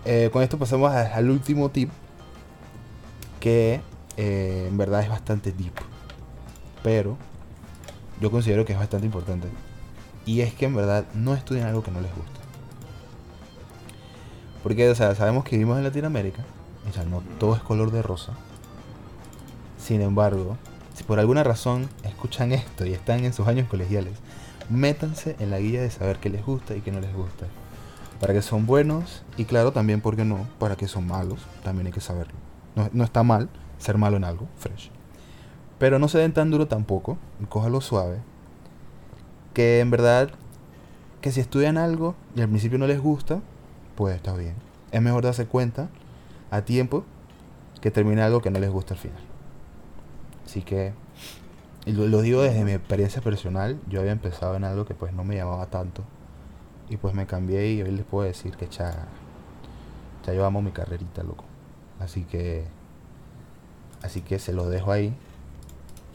[0.06, 1.90] eh, con esto pasamos a- al último tip,
[3.40, 3.82] que
[4.18, 5.74] eh, en verdad es bastante deep,
[6.84, 7.18] pero
[8.20, 9.48] yo considero que es bastante importante.
[10.28, 12.40] Y es que en verdad no estudien algo que no les gusta.
[14.62, 16.44] Porque, sabemos que vivimos en Latinoamérica,
[16.88, 18.34] o sea, no todo es color de rosa.
[19.78, 20.58] Sin embargo,
[20.94, 24.18] si por alguna razón escuchan esto y están en sus años colegiales,
[24.70, 27.46] métanse en la guía de saber qué les gusta y qué no les gusta.
[28.20, 30.46] Para que son buenos y claro también, ¿por qué no?
[30.60, 32.34] Para que son malos, también hay que saberlo.
[32.92, 34.92] No, está mal ser malo en algo, fresh.
[35.80, 37.18] Pero no se den tan duro tampoco,
[37.48, 38.18] cójalo suave.
[39.58, 40.30] Que en verdad,
[41.20, 43.42] que si estudian algo y al principio no les gusta,
[43.96, 44.54] pues está bien.
[44.92, 45.90] Es mejor darse cuenta
[46.52, 47.06] a tiempo
[47.82, 49.24] que termine algo que no les gusta al final.
[50.46, 50.94] Así que,
[51.88, 55.12] y lo, lo digo desde mi experiencia personal, yo había empezado en algo que pues
[55.12, 56.04] no me llamaba tanto.
[56.88, 59.08] Y pues me cambié y hoy les puedo decir que ya,
[60.24, 61.46] ya yo amo mi carrerita, loco.
[62.00, 62.64] Así que,
[64.04, 65.16] así que se lo dejo ahí.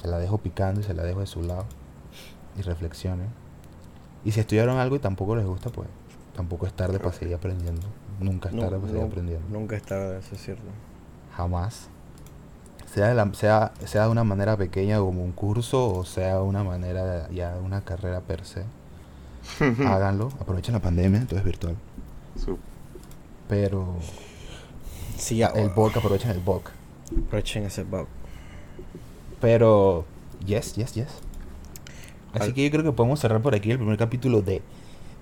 [0.01, 1.67] Se la dejo picando y se la dejo de su lado.
[2.59, 3.29] Y reflexionen.
[4.25, 5.89] Y si estudiaron algo y tampoco les gusta, pues
[6.37, 7.83] tampoco es tarde para seguir aprendiendo.
[8.21, 9.49] Nunca es No, tarde para seguir no, aprendiendo.
[9.49, 10.63] Nunca es tarde, eso es cierto.
[11.37, 11.89] Jamás.
[12.93, 16.43] Sea de, la- sea, sea de una manera pequeña como un curso o sea de
[16.43, 18.65] una manera ya de una carrera per se.
[19.87, 20.29] Háganlo.
[20.41, 21.75] Aprovechen la pandemia, todo es virtual.
[23.49, 23.95] Pero
[25.17, 25.49] Sí, ya.
[25.49, 26.71] el BOC, aprovechen el BOC.
[27.27, 28.07] Aprovechen ese bug.
[29.41, 30.05] Pero,
[30.45, 31.09] yes, yes, yes.
[32.33, 34.63] Así Al- que yo creo que podemos cerrar por aquí el primer capítulo de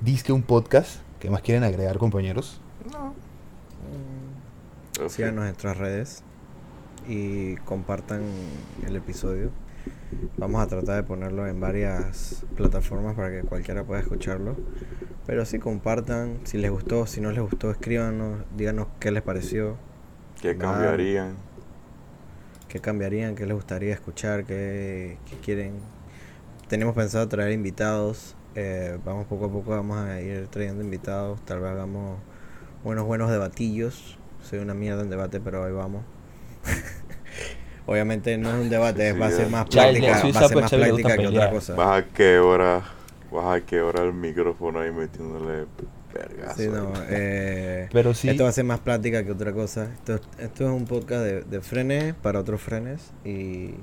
[0.00, 1.00] Disque un podcast.
[1.18, 2.60] ¿Qué más quieren agregar, compañeros?
[2.92, 3.14] No.
[5.04, 5.08] Mm.
[5.08, 6.22] Síganos en nuestras redes
[7.08, 8.22] y compartan
[8.86, 9.50] el episodio.
[10.36, 14.56] Vamos a tratar de ponerlo en varias plataformas para que cualquiera pueda escucharlo.
[15.26, 16.40] Pero sí, compartan.
[16.44, 19.76] Si les gustó, si no les gustó, escríbanos, díganos qué les pareció,
[20.40, 21.34] ¿Qué cambiarían?
[22.68, 25.74] qué cambiarían, qué les gustaría escuchar, qué, qué quieren.
[26.70, 28.36] Tenemos pensado traer invitados.
[28.54, 31.44] eh, vamos poco a poco, vamos a ir trayendo invitados.
[31.44, 32.20] Tal vez hagamos
[32.84, 34.16] buenos, buenos debatillos.
[34.40, 36.04] Soy una mierda en debate, pero ahí vamos.
[37.86, 40.70] Obviamente no es un debate, Sí, va a ser más práctica, va a ser más
[40.70, 41.74] práctica que otra cosa.
[41.74, 42.82] Vas a quebrar,
[43.32, 45.66] vas a quebrar el micrófono ahí metiéndole.
[46.56, 49.90] Sí, no, eh, Pero sí, Esto va a ser más plática que otra cosa.
[49.92, 53.74] Esto, esto es un podcast de, de frenes para otros frenes y...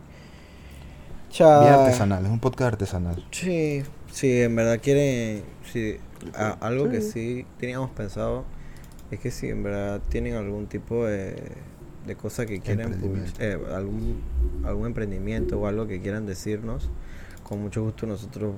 [1.29, 3.25] Cha- bien artesanal, es un podcast artesanal.
[3.31, 5.43] Sí, sí, en verdad quieren...
[5.71, 5.97] Sí,
[6.35, 7.45] a- algo que Sí.
[7.59, 8.45] teníamos pensado
[9.11, 11.35] es que si en verdad tienen algún tipo de,
[12.05, 14.21] de cosa que public- eh, algún,
[14.65, 16.89] algún emprendimiento o algo que quieran decirnos,
[17.43, 18.55] con mucho gusto nosotros,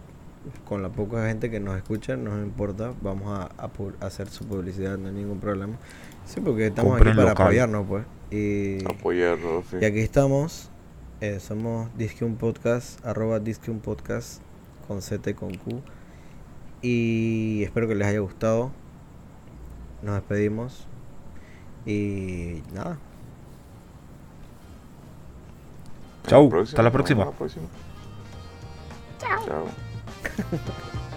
[0.68, 4.46] con la poca gente que nos escucha, no nos importa, vamos a, a hacer su
[4.46, 5.74] publicidad, no hay ningún problema.
[6.26, 7.46] Sí, porque estamos Compren aquí para local.
[7.48, 8.06] apoyarnos, pues.
[8.32, 9.78] Y, Apoyarlo, sí.
[9.82, 10.70] y aquí estamos.
[11.22, 14.42] Eh, somos Disque un Podcast, arroba Disque un Podcast
[14.88, 15.82] con Z y con Q.
[16.82, 18.72] Y espero que les haya gustado.
[20.02, 20.88] Nos despedimos.
[21.86, 22.98] Y nada.
[26.28, 27.24] Chau, hasta la próxima.
[27.24, 27.68] Hasta la próxima.
[29.20, 29.66] Chao.